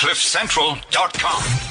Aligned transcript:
CliffCentral.com. 0.00 1.69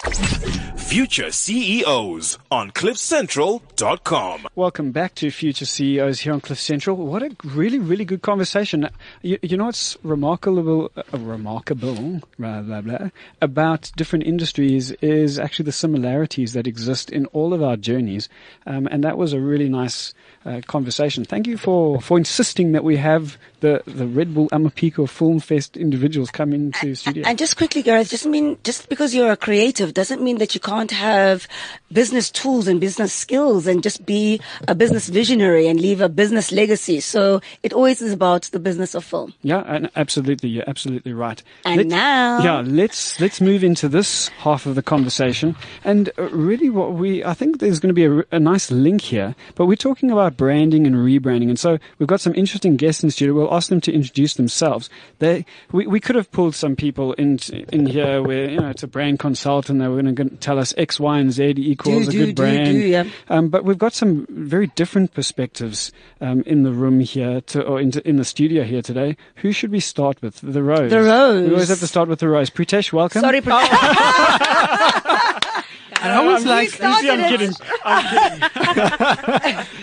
Future 0.00 1.30
CEOs 1.30 2.38
on 2.50 2.70
CliffCentral.com. 2.70 4.48
Welcome 4.54 4.92
back 4.92 5.14
to 5.16 5.30
Future 5.30 5.66
CEOs 5.66 6.20
here 6.20 6.32
on 6.32 6.40
Cliff 6.40 6.58
Central. 6.58 6.96
What 6.96 7.22
a 7.22 7.36
really, 7.44 7.78
really 7.78 8.04
good 8.04 8.22
conversation. 8.22 8.88
You, 9.22 9.38
you 9.42 9.56
know 9.56 9.66
what's 9.66 9.96
remarkable, 10.02 10.90
uh, 10.96 11.02
remarkable, 11.12 12.22
blah, 12.38 12.62
blah, 12.62 12.80
blah, 12.80 13.10
about 13.42 13.92
different 13.96 14.24
industries 14.24 14.90
is 15.02 15.38
actually 15.38 15.66
the 15.66 15.72
similarities 15.72 16.54
that 16.54 16.66
exist 16.66 17.10
in 17.10 17.26
all 17.26 17.52
of 17.52 17.62
our 17.62 17.76
journeys. 17.76 18.28
Um, 18.66 18.88
and 18.90 19.04
that 19.04 19.18
was 19.18 19.32
a 19.32 19.40
really 19.40 19.68
nice 19.68 20.14
uh, 20.44 20.60
conversation. 20.66 21.24
Thank 21.24 21.46
you 21.46 21.58
for, 21.58 22.00
for 22.00 22.16
insisting 22.16 22.72
that 22.72 22.82
we 22.82 22.96
have 22.96 23.36
the, 23.60 23.82
the 23.86 24.06
Red 24.06 24.34
Bull 24.34 24.48
Amaphiko 24.48 25.08
Film 25.08 25.38
Fest 25.38 25.76
individuals 25.76 26.30
come 26.30 26.52
into 26.52 26.94
studio. 26.94 27.24
And 27.26 27.38
just 27.38 27.56
quickly, 27.56 27.82
Gareth, 27.82 28.08
just 28.08 28.26
mean 28.26 28.58
just 28.64 28.88
because 28.88 29.14
you're 29.14 29.30
a 29.30 29.36
creative 29.36 29.89
doesn't 29.94 30.22
mean 30.22 30.38
that 30.38 30.54
you 30.54 30.60
can't 30.60 30.90
have 30.90 31.46
business 31.92 32.30
tools 32.30 32.68
and 32.68 32.80
business 32.80 33.12
skills 33.12 33.66
and 33.66 33.82
just 33.82 34.06
be 34.06 34.40
a 34.68 34.74
business 34.74 35.08
visionary 35.08 35.66
and 35.66 35.80
leave 35.80 36.00
a 36.00 36.08
business 36.08 36.52
legacy. 36.52 37.00
So 37.00 37.40
it 37.62 37.72
always 37.72 38.00
is 38.00 38.12
about 38.12 38.42
the 38.52 38.58
business 38.60 38.94
of 38.94 39.04
film. 39.04 39.34
Yeah, 39.42 39.62
and 39.66 39.90
absolutely, 39.96 40.48
you're 40.50 40.68
absolutely 40.68 41.12
right. 41.12 41.42
And 41.64 41.76
Let- 41.78 41.86
now- 41.86 42.42
yeah, 42.42 42.62
let's 42.64 43.20
let's 43.20 43.40
move 43.40 43.64
into 43.64 43.88
this 43.88 44.28
half 44.38 44.66
of 44.66 44.74
the 44.74 44.82
conversation, 44.82 45.56
and 45.84 46.10
uh, 46.18 46.28
really, 46.30 46.70
what 46.70 46.92
we 46.94 47.24
I 47.24 47.34
think 47.34 47.58
there's 47.58 47.80
going 47.80 47.94
to 47.94 47.94
be 47.94 48.04
a, 48.04 48.36
a 48.36 48.40
nice 48.40 48.70
link 48.70 49.00
here. 49.02 49.34
But 49.54 49.66
we're 49.66 49.76
talking 49.76 50.10
about 50.10 50.36
branding 50.36 50.86
and 50.86 50.96
rebranding, 50.96 51.48
and 51.48 51.58
so 51.58 51.78
we've 51.98 52.06
got 52.08 52.20
some 52.20 52.34
interesting 52.34 52.76
guests 52.76 53.02
in 53.02 53.08
the 53.08 53.12
studio. 53.12 53.34
We'll 53.34 53.54
ask 53.54 53.68
them 53.68 53.80
to 53.82 53.92
introduce 53.92 54.34
themselves. 54.34 54.88
They 55.18 55.44
we, 55.72 55.86
we 55.86 56.00
could 56.00 56.16
have 56.16 56.30
pulled 56.30 56.54
some 56.54 56.76
people 56.76 57.12
in 57.14 57.38
in 57.72 57.86
here 57.86 58.22
where 58.22 58.48
you 58.50 58.60
know 58.60 58.68
it's 58.70 58.82
a 58.82 58.86
brand 58.88 59.18
consultant. 59.18 59.79
They 59.80 59.88
were 59.88 60.02
going 60.02 60.14
to 60.14 60.24
tell 60.36 60.58
us 60.58 60.74
X, 60.76 61.00
Y, 61.00 61.18
and 61.18 61.32
Z 61.32 61.54
equals 61.56 62.08
a 62.08 62.10
do, 62.10 62.18
good 62.18 62.34
do, 62.36 62.42
brand. 62.42 62.64
do, 62.66 62.72
yeah. 62.78 63.04
Um, 63.28 63.48
but 63.48 63.64
we've 63.64 63.78
got 63.78 63.92
some 63.92 64.26
very 64.30 64.68
different 64.68 65.14
perspectives 65.14 65.92
um, 66.20 66.42
in 66.46 66.62
the 66.62 66.72
room 66.72 67.00
here, 67.00 67.40
to, 67.42 67.62
or 67.62 67.80
in, 67.80 67.92
in 68.04 68.16
the 68.16 68.24
studio 68.24 68.64
here 68.64 68.82
today. 68.82 69.16
Who 69.36 69.52
should 69.52 69.70
we 69.70 69.80
start 69.80 70.20
with? 70.22 70.40
The 70.42 70.62
Rose. 70.62 70.90
The 70.90 71.02
Rose. 71.02 71.46
We 71.46 71.52
always 71.54 71.68
have 71.68 71.80
to 71.80 71.86
start 71.86 72.08
with 72.08 72.20
the 72.20 72.28
Rose. 72.28 72.50
Pritesh, 72.50 72.92
welcome. 72.92 73.20
Sorry, 73.20 73.40
Pre- 73.40 73.52
And 76.02 76.12
I 76.12 76.24
was 76.24 76.44
like, 76.46 76.70
started 76.70 77.10
I'm 77.10 77.20
it. 77.20 77.28
kidding. 77.28 77.52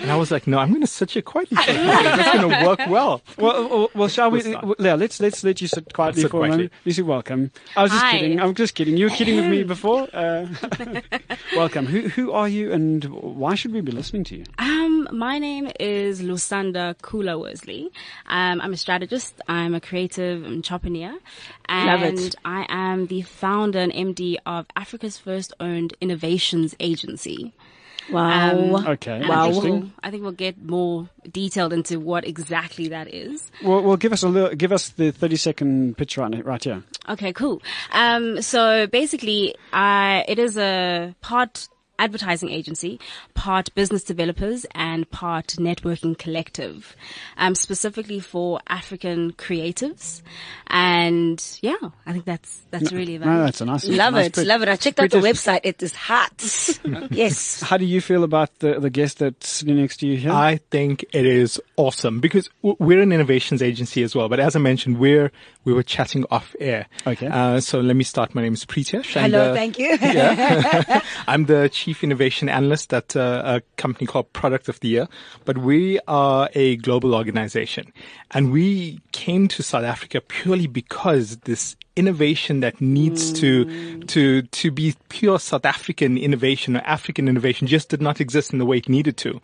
and 0.02 0.12
I 0.12 0.16
was 0.16 0.32
like, 0.32 0.48
no, 0.48 0.58
I'm 0.58 0.70
going 0.70 0.82
to 0.82 0.88
sit 0.88 1.12
here 1.12 1.22
quietly. 1.22 1.58
For. 1.58 1.72
That's 1.73 2.38
going 2.38 2.50
to 2.50 2.66
work 2.66 2.80
well. 2.90 3.22
Well, 3.38 3.70
well, 3.70 3.90
well 3.94 4.08
shall 4.08 4.32
we? 4.32 4.40
We'll 4.40 4.52
start. 4.52 4.62
w- 4.68 4.76
Yeah, 4.88 4.95
let's 4.95 5.20
let's 5.20 5.44
let 5.44 5.62
you 5.62 5.68
sit 5.68 5.94
quietly 5.94 6.22
Sit 6.23 6.32
for 6.32 6.38
a 6.38 6.40
quietly. 6.42 6.58
moment. 6.58 6.73
Lucy, 6.86 7.02
welcome. 7.02 7.52
I 7.76 7.84
was 7.84 7.92
just 7.92 8.04
Hi. 8.04 8.12
kidding. 8.20 8.40
I'm 8.40 8.56
just 8.56 8.73
kidding. 8.76 8.98
You 8.98 9.06
were 9.06 9.16
kidding 9.16 9.36
with 9.36 9.45
me 9.50 9.64
before. 9.76 10.08
Uh, 10.14 10.48
welcome. 11.56 11.86
Who 11.86 12.10
who 12.10 12.32
are 12.32 12.48
you, 12.50 12.72
and 12.72 13.04
why 13.06 13.56
should 13.56 13.73
we 13.73 13.82
be 13.82 13.92
listening 13.92 14.23
to 14.26 14.38
you? 14.38 14.44
Um, 14.60 14.97
my 15.12 15.40
name 15.40 15.70
is 15.80 16.22
Lusanda 16.22 16.96
Kula 17.02 17.40
Worsley. 17.40 17.90
Um, 18.28 18.62
I'm 18.62 18.74
a 18.74 18.78
strategist. 18.78 19.40
I'm 19.48 19.74
a 19.76 19.82
creative 19.82 20.46
entrepreneur, 20.46 21.12
Love 21.70 22.02
and 22.02 22.20
it. 22.20 22.36
I 22.46 22.66
am 22.70 23.08
the 23.08 23.22
founder 23.22 23.80
and 23.80 23.92
MD 23.92 24.38
of 24.46 24.66
Africa's 24.76 25.18
first 25.18 25.54
owned 25.60 25.94
innovations 26.02 26.76
agency. 26.80 27.54
wow. 28.12 28.52
Um, 28.52 28.86
Okay, 28.88 29.20
Wow. 29.28 29.50
I 29.50 29.52
think, 29.52 29.56
interesting. 29.56 29.80
we'll, 29.82 29.90
I 30.04 30.12
think 30.12 30.24
we'll 30.24 30.32
get 30.32 30.62
more 30.64 31.10
detailed 31.30 31.74
into 31.74 32.00
what 32.00 32.26
exactly 32.26 32.88
that 32.90 33.14
is. 33.14 33.52
Well, 33.64 33.84
well, 33.84 33.98
give 33.98 34.14
us 34.14 34.24
a 34.24 34.30
little, 34.30 34.56
give 34.56 34.72
us 34.72 34.90
the 34.90 35.12
30 35.12 35.36
second 35.36 35.98
pitch 35.98 36.18
right, 36.18 36.46
right 36.46 36.64
here. 36.64 36.84
Okay, 37.10 37.34
cool. 37.34 37.62
Um, 37.92 38.42
so 38.42 38.88
basically, 38.88 39.56
uh, 39.74 40.24
it 40.28 40.40
is 40.40 40.58
a 40.58 41.16
part 41.22 41.68
advertising 42.00 42.50
agency, 42.50 43.00
part 43.34 43.73
business 43.76 44.03
developers, 44.03 44.66
and 44.76 45.09
part 45.12 45.48
networking 45.60 46.17
collective, 46.17 46.95
um, 47.38 47.55
specifically 47.55 48.20
for 48.20 48.60
African 48.67 49.33
creatives. 49.33 50.22
And 50.67 51.42
yeah, 51.61 51.76
I 52.05 52.11
think 52.14 52.26
that's 52.26 52.60
that's 52.72 52.92
really 52.92 53.16
about 53.16 53.27
No, 53.27 53.42
it. 53.42 53.45
that's 53.45 53.61
a 53.61 53.66
nice. 53.66 53.88
Love 53.88 54.14
nice 54.14 54.27
it, 54.27 54.36
pitch. 54.36 54.45
love 54.48 54.61
it. 54.64 54.70
I 54.70 54.76
checked 54.76 54.99
out 54.99 55.10
the 55.10 55.20
website. 55.20 55.61
It 55.64 55.82
is 55.82 55.94
hot. 55.94 56.33
yes. 57.11 57.61
How 57.61 57.77
do 57.77 57.86
you 57.86 58.02
feel 58.02 58.23
about 58.23 58.60
the 58.60 58.80
the 58.80 58.89
guest 58.89 59.20
that's 59.20 59.48
sitting 59.48 59.77
next 59.77 59.98
to 59.98 60.08
you 60.08 60.17
here? 60.17 60.32
I 60.32 60.58
think 60.70 61.05
it 61.14 61.26
is 61.26 61.60
awesome 61.77 62.20
because 62.20 62.49
we're 62.61 63.02
an 63.02 63.11
innovations 63.14 63.61
agency 63.61 64.04
as 64.04 64.14
well. 64.16 64.27
But 64.27 64.39
as 64.42 64.55
I 64.55 64.60
mentioned, 64.60 64.98
we're 64.99 65.32
we 65.64 65.73
were 65.73 65.83
chatting 65.83 66.26
off 66.32 66.54
air. 66.60 66.88
Okay. 67.05 67.27
Uh, 67.27 67.60
so 67.61 67.80
let 67.80 67.95
me 67.95 68.04
start. 68.04 68.36
My 68.36 68.42
name 68.42 68.54
is 68.54 68.66
Pritesh. 68.66 69.16
I'm 69.16 69.32
Hello, 69.32 69.49
the- 69.49 69.54
thank 69.55 69.80
you. 69.80 69.98
Yeah. 70.02 71.02
I'm 71.27 71.45
the 71.45 71.70
chief 71.70 71.86
innovation 72.02 72.49
analyst 72.49 72.93
at 72.93 73.15
uh, 73.15 73.42
a 73.45 73.61
company 73.77 74.08
called 74.08 74.31
Product 74.33 74.70
of 74.70 74.80
the 74.80 74.87
Year, 74.87 75.08
but 75.45 75.58
we 75.58 75.99
are 76.08 76.49
a 76.53 76.77
global 76.77 77.15
organization. 77.15 77.92
And 78.31 78.52
we 78.52 78.99
came 79.11 79.48
to 79.49 79.64
South 79.64 79.83
Africa 79.83 80.21
purely 80.21 80.67
because 80.67 81.37
this 81.37 81.75
innovation 81.98 82.59
that 82.59 82.80
needs 82.80 83.33
to, 83.33 83.99
to, 84.05 84.43
to 84.43 84.71
be 84.71 84.95
pure 85.09 85.39
South 85.39 85.65
African 85.65 86.17
innovation 86.17 86.77
or 86.77 86.81
African 86.81 87.27
innovation 87.27 87.67
just 87.67 87.89
did 87.89 88.02
not 88.02 88.21
exist 88.21 88.54
in 88.54 88.59
the 88.59 88.65
way 88.65 88.77
it 88.77 88.87
needed 88.87 89.17
to. 89.17 89.42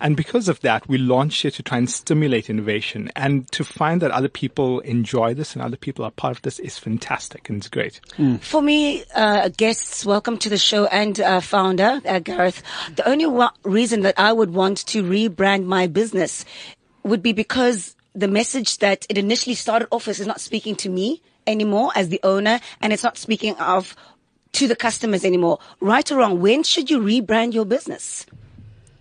And 0.00 0.16
because 0.16 0.48
of 0.48 0.60
that, 0.60 0.88
we 0.88 0.98
launched 0.98 1.44
it 1.44 1.54
to 1.54 1.62
try 1.62 1.78
and 1.78 1.90
stimulate 1.90 2.48
innovation. 2.48 3.10
And 3.16 3.50
to 3.52 3.64
find 3.64 4.00
that 4.02 4.12
other 4.12 4.28
people 4.28 4.80
enjoy 4.80 5.34
this 5.34 5.54
and 5.54 5.62
other 5.62 5.76
people 5.76 6.04
are 6.04 6.12
part 6.12 6.36
of 6.36 6.42
this 6.42 6.60
is 6.60 6.78
fantastic 6.78 7.48
and 7.48 7.58
it's 7.58 7.68
great. 7.68 8.00
For 8.40 8.62
me, 8.62 9.04
uh, 9.14 9.48
guests, 9.48 10.06
welcome 10.06 10.38
to 10.38 10.48
the 10.48 10.58
show 10.58 10.86
and 10.86 11.18
uh, 11.18 11.40
founder, 11.40 11.85
uh, 12.04 12.18
Gareth. 12.20 12.62
The 12.94 13.08
only 13.08 13.26
wa- 13.26 13.50
reason 13.64 14.02
that 14.02 14.14
I 14.18 14.32
would 14.32 14.52
want 14.52 14.78
to 14.88 15.02
rebrand 15.02 15.64
my 15.64 15.86
business 15.86 16.44
would 17.02 17.22
be 17.22 17.32
because 17.32 17.94
the 18.14 18.28
message 18.28 18.78
that 18.78 19.06
it 19.08 19.18
initially 19.18 19.54
started 19.54 19.88
off 19.90 20.08
as 20.08 20.20
is 20.20 20.26
not 20.26 20.40
speaking 20.40 20.74
to 20.76 20.88
me 20.88 21.20
anymore 21.46 21.90
as 21.94 22.08
the 22.08 22.20
owner 22.22 22.60
and 22.80 22.92
it's 22.92 23.02
not 23.02 23.16
speaking 23.18 23.54
of 23.56 23.94
to 24.52 24.66
the 24.66 24.76
customers 24.76 25.24
anymore. 25.24 25.58
Right 25.80 26.10
or 26.10 26.16
wrong, 26.18 26.40
when 26.40 26.62
should 26.62 26.90
you 26.90 26.98
rebrand 27.00 27.52
your 27.52 27.64
business? 27.66 28.26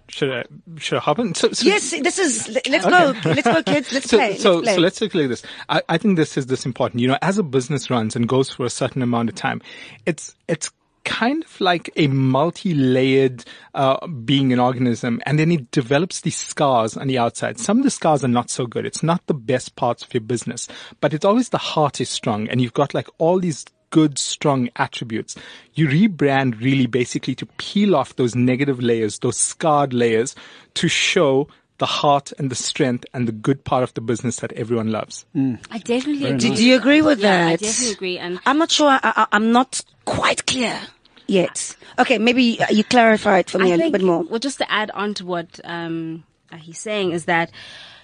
Should 0.08 0.32
I, 0.32 0.44
should 0.78 0.98
I 0.98 1.02
hop 1.02 1.18
in? 1.20 1.34
So, 1.34 1.52
so 1.52 1.66
Yes, 1.66 1.90
this 1.90 2.20
is, 2.20 2.48
let- 2.50 2.68
let's 2.70 2.86
go, 2.86 3.14
let's 3.26 3.42
go 3.48 3.64
kids, 3.64 3.92
let's 3.92 4.10
so, 4.10 4.18
play, 4.18 4.38
so, 4.38 4.52
let's 4.58 4.64
play. 4.66 4.76
so 4.76 4.82
let's 4.82 5.02
look 5.02 5.16
at 5.16 5.30
this. 5.30 5.44
I, 5.68 5.82
I 5.90 5.98
think 5.98 6.16
this 6.18 6.38
is 6.38 6.46
this 6.46 6.66
important. 6.66 7.02
You 7.02 7.08
know, 7.08 7.18
as 7.22 7.38
a 7.38 7.44
business 7.44 7.90
runs 7.90 8.16
and 8.16 8.28
goes 8.28 8.50
for 8.50 8.66
a 8.66 8.70
certain 8.70 9.02
amount 9.02 9.30
of 9.30 9.36
time, 9.36 9.62
it's 10.06 10.36
it's 10.48 10.70
kind 11.06 11.44
of 11.44 11.62
like 11.62 11.90
a 11.96 12.08
multi-layered 12.08 13.46
uh, 13.74 14.06
being 14.08 14.52
an 14.52 14.60
organism, 14.60 15.22
and 15.26 15.40
then 15.40 15.52
it 15.52 15.72
develops 15.72 16.22
these 16.22 16.36
scars 16.36 16.98
on 16.98 17.08
the 17.08 17.18
outside. 17.18 17.60
Some 17.60 17.78
of 17.78 17.84
the 17.84 17.92
scars 17.92 18.24
are 18.24 18.28
not 18.28 18.50
so 18.50 18.68
good. 18.68 18.86
It's 18.86 19.04
not 19.04 19.26
the 19.28 19.34
best 19.34 19.76
parts 19.78 20.04
of 20.04 20.14
your 20.14 20.22
business, 20.22 20.68
but 21.00 21.14
it's 21.14 21.24
always 21.24 21.50
the 21.50 21.58
heart 21.58 22.02
is 22.02 22.10
strong, 22.10 22.50
and 22.50 22.60
you've 22.60 22.74
got 22.74 22.94
like 22.94 23.08
all 23.20 23.40
these 23.40 23.64
good, 23.92 24.18
strong 24.18 24.68
attributes. 24.76 25.38
You 25.74 25.88
rebrand 25.88 26.60
really 26.60 26.86
basically 26.86 27.36
to 27.36 27.46
peel 27.58 27.96
off 27.96 28.16
those 28.18 28.36
negative 28.36 28.82
layers, 28.82 29.20
those 29.20 29.38
scarred 29.38 29.94
layers, 29.94 30.36
to 30.74 30.90
show 30.90 31.48
the 31.78 31.86
heart 31.86 32.32
and 32.38 32.50
the 32.50 32.56
strength 32.56 33.06
and 33.14 33.28
the 33.28 33.32
good 33.32 33.64
part 33.64 33.84
of 33.84 33.94
the 33.96 34.02
business 34.02 34.38
that 34.38 34.52
everyone 34.54 34.92
loves. 34.92 35.26
I 35.36 35.78
definitely 35.80 36.26
agree. 36.26 36.56
Do 36.56 36.66
you 36.66 36.76
agree 36.76 37.02
with 37.02 37.20
Yeah, 37.20 37.46
that? 37.46 37.48
I 37.48 37.56
definitely 37.58 37.94
agree. 37.94 38.18
And 38.18 38.40
I'm 38.46 38.58
not 38.58 38.72
sure. 38.72 38.88
I, 38.88 39.00
I, 39.04 39.28
I'm 39.34 39.52
not 39.52 39.82
quite 40.06 40.46
clear 40.46 40.80
yet. 41.28 41.76
Okay, 42.00 42.18
maybe 42.18 42.62
uh, 42.62 42.68
you 42.70 42.84
clarify 42.84 43.40
it 43.40 43.50
for 43.50 43.60
me 43.60 43.72
I 43.72 43.76
a 43.76 43.78
little 43.78 43.92
bit 43.92 44.04
more. 44.04 44.24
Well, 44.24 44.40
just 44.40 44.60
to 44.60 44.72
add 44.72 44.92
on 44.92 45.14
to 45.16 45.26
what 45.26 45.60
um, 45.64 46.24
uh, 46.52 46.58
he's 46.58 46.80
saying 46.80 47.12
is 47.12 47.26
that 47.26 47.52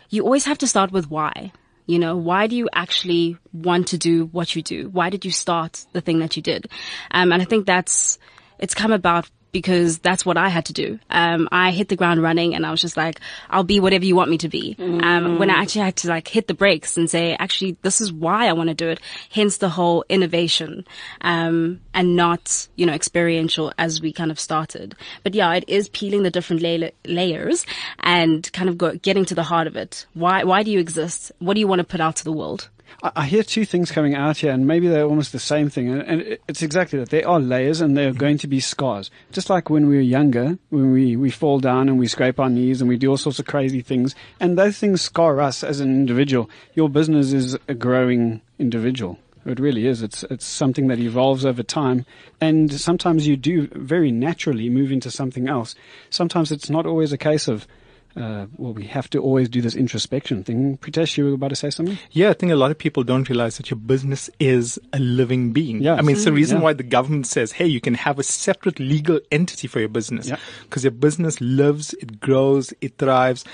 you 0.09 0.23
always 0.23 0.45
have 0.45 0.57
to 0.59 0.67
start 0.67 0.91
with 0.91 1.09
why. 1.09 1.51
You 1.87 1.99
know, 1.99 2.15
why 2.15 2.47
do 2.47 2.55
you 2.55 2.69
actually 2.73 3.37
want 3.53 3.87
to 3.89 3.97
do 3.97 4.25
what 4.27 4.55
you 4.55 4.61
do? 4.61 4.89
Why 4.89 5.09
did 5.09 5.25
you 5.25 5.31
start 5.31 5.85
the 5.93 6.01
thing 6.01 6.19
that 6.19 6.35
you 6.35 6.41
did? 6.41 6.67
Um, 7.09 7.31
and 7.31 7.41
I 7.41 7.45
think 7.45 7.65
that's, 7.65 8.19
it's 8.59 8.73
come 8.73 8.91
about 8.91 9.29
because 9.51 9.99
that's 9.99 10.25
what 10.25 10.37
I 10.37 10.49
had 10.49 10.65
to 10.65 10.73
do. 10.73 10.99
Um, 11.09 11.49
I 11.51 11.71
hit 11.71 11.89
the 11.89 11.95
ground 11.95 12.21
running 12.21 12.55
and 12.55 12.65
I 12.65 12.71
was 12.71 12.81
just 12.81 12.97
like, 12.97 13.19
I'll 13.49 13.63
be 13.63 13.79
whatever 13.79 14.05
you 14.05 14.15
want 14.15 14.29
me 14.29 14.37
to 14.39 14.49
be. 14.49 14.75
Um, 14.79 15.39
when 15.39 15.49
I 15.49 15.61
actually 15.61 15.81
had 15.81 15.95
to 15.97 16.07
like 16.07 16.27
hit 16.27 16.47
the 16.47 16.53
brakes 16.53 16.97
and 16.97 17.09
say, 17.09 17.35
actually, 17.39 17.77
this 17.81 18.01
is 18.01 18.11
why 18.13 18.47
I 18.47 18.53
want 18.53 18.69
to 18.69 18.73
do 18.73 18.89
it. 18.89 18.99
Hence 19.29 19.57
the 19.57 19.69
whole 19.69 20.05
innovation, 20.09 20.85
um, 21.21 21.81
and 21.93 22.15
not, 22.15 22.67
you 22.75 22.85
know, 22.85 22.93
experiential 22.93 23.73
as 23.77 24.01
we 24.01 24.13
kind 24.13 24.31
of 24.31 24.39
started. 24.39 24.95
But 25.23 25.33
yeah, 25.33 25.53
it 25.53 25.65
is 25.67 25.89
peeling 25.89 26.23
the 26.23 26.31
different 26.31 26.61
la- 26.61 26.89
layers 27.05 27.65
and 27.99 28.51
kind 28.53 28.69
of 28.69 28.77
go, 28.77 28.95
getting 28.95 29.25
to 29.25 29.35
the 29.35 29.43
heart 29.43 29.67
of 29.67 29.75
it. 29.75 30.05
Why, 30.13 30.43
why 30.43 30.63
do 30.63 30.71
you 30.71 30.79
exist? 30.79 31.31
What 31.39 31.55
do 31.55 31.59
you 31.59 31.67
want 31.67 31.79
to 31.79 31.83
put 31.85 32.01
out 32.01 32.15
to 32.17 32.23
the 32.23 32.31
world? 32.31 32.69
I, 33.03 33.25
hear 33.25 33.43
two 33.43 33.65
things 33.65 33.91
coming 33.91 34.15
out 34.15 34.37
here, 34.37 34.51
and 34.51 34.67
maybe 34.67 34.87
they're 34.87 35.05
almost 35.05 35.31
the 35.31 35.39
same 35.39 35.69
thing. 35.69 35.89
And, 35.89 36.01
and 36.01 36.37
it's 36.47 36.61
exactly 36.61 36.99
that. 36.99 37.09
There 37.09 37.27
are 37.27 37.39
layers, 37.39 37.81
and 37.81 37.97
there 37.97 38.07
are 38.07 38.11
mm-hmm. 38.11 38.19
going 38.19 38.37
to 38.39 38.47
be 38.47 38.59
scars. 38.59 39.09
Just 39.31 39.49
like 39.49 39.69
when 39.69 39.87
we 39.87 39.95
were 39.95 40.01
younger, 40.01 40.57
when 40.69 40.91
we, 40.91 41.15
we 41.15 41.29
fall 41.29 41.59
down 41.59 41.89
and 41.89 41.97
we 41.97 42.07
scrape 42.07 42.39
our 42.39 42.49
knees 42.49 42.81
and 42.81 42.89
we 42.89 42.97
do 42.97 43.09
all 43.09 43.17
sorts 43.17 43.39
of 43.39 43.45
crazy 43.45 43.81
things, 43.81 44.15
and 44.39 44.57
those 44.57 44.77
things 44.77 45.01
scar 45.01 45.41
us 45.41 45.63
as 45.63 45.79
an 45.79 45.89
individual. 45.89 46.49
Your 46.73 46.89
business 46.89 47.33
is 47.33 47.57
a 47.67 47.73
growing 47.73 48.41
individual. 48.59 49.17
It 49.45 49.59
really 49.59 49.87
is. 49.87 50.03
It's 50.03 50.23
it's 50.23 50.45
something 50.45 50.87
that 50.87 50.99
evolves 50.99 51.45
over 51.45 51.63
time, 51.63 52.05
and 52.39 52.71
sometimes 52.71 53.25
you 53.25 53.35
do 53.35 53.67
very 53.73 54.11
naturally 54.11 54.69
move 54.69 54.91
into 54.91 55.09
something 55.09 55.49
else. 55.49 55.73
Sometimes 56.11 56.51
it's 56.51 56.69
not 56.69 56.85
always 56.85 57.11
a 57.11 57.17
case 57.17 57.47
of. 57.47 57.67
Uh, 58.15 58.45
well, 58.57 58.73
we 58.73 58.85
have 58.85 59.09
to 59.11 59.19
always 59.19 59.47
do 59.47 59.61
this 59.61 59.73
introspection 59.75 60.43
thing. 60.43 60.77
Pritesh, 60.77 61.17
you 61.17 61.25
were 61.25 61.33
about 61.33 61.49
to 61.49 61.55
say 61.55 61.69
something? 61.69 61.97
Yeah, 62.11 62.29
I 62.29 62.33
think 62.33 62.51
a 62.51 62.55
lot 62.57 62.69
of 62.71 62.77
people 62.77 63.03
don't 63.03 63.29
realize 63.29 63.57
that 63.57 63.69
your 63.71 63.79
business 63.79 64.29
is 64.39 64.77
a 64.91 64.99
living 64.99 65.53
being. 65.53 65.81
Yeah. 65.81 65.95
I 65.95 66.01
mean, 66.01 66.15
it's 66.17 66.25
the 66.25 66.33
reason 66.33 66.57
Yeah. 66.57 66.63
why 66.63 66.73
the 66.73 66.83
government 66.83 67.27
says, 67.27 67.53
hey, 67.53 67.67
you 67.67 67.79
can 67.79 67.93
have 67.93 68.19
a 68.19 68.23
separate 68.23 68.79
legal 68.79 69.19
entity 69.31 69.67
for 69.67 69.79
your 69.79 69.89
business. 69.89 70.27
Yeah. 70.27 70.37
Because 70.63 70.83
your 70.83 70.91
business 70.91 71.39
lives, 71.39 71.93
it 72.01 72.19
grows, 72.19 72.73
it 72.81 72.97
thrives. 72.97 73.45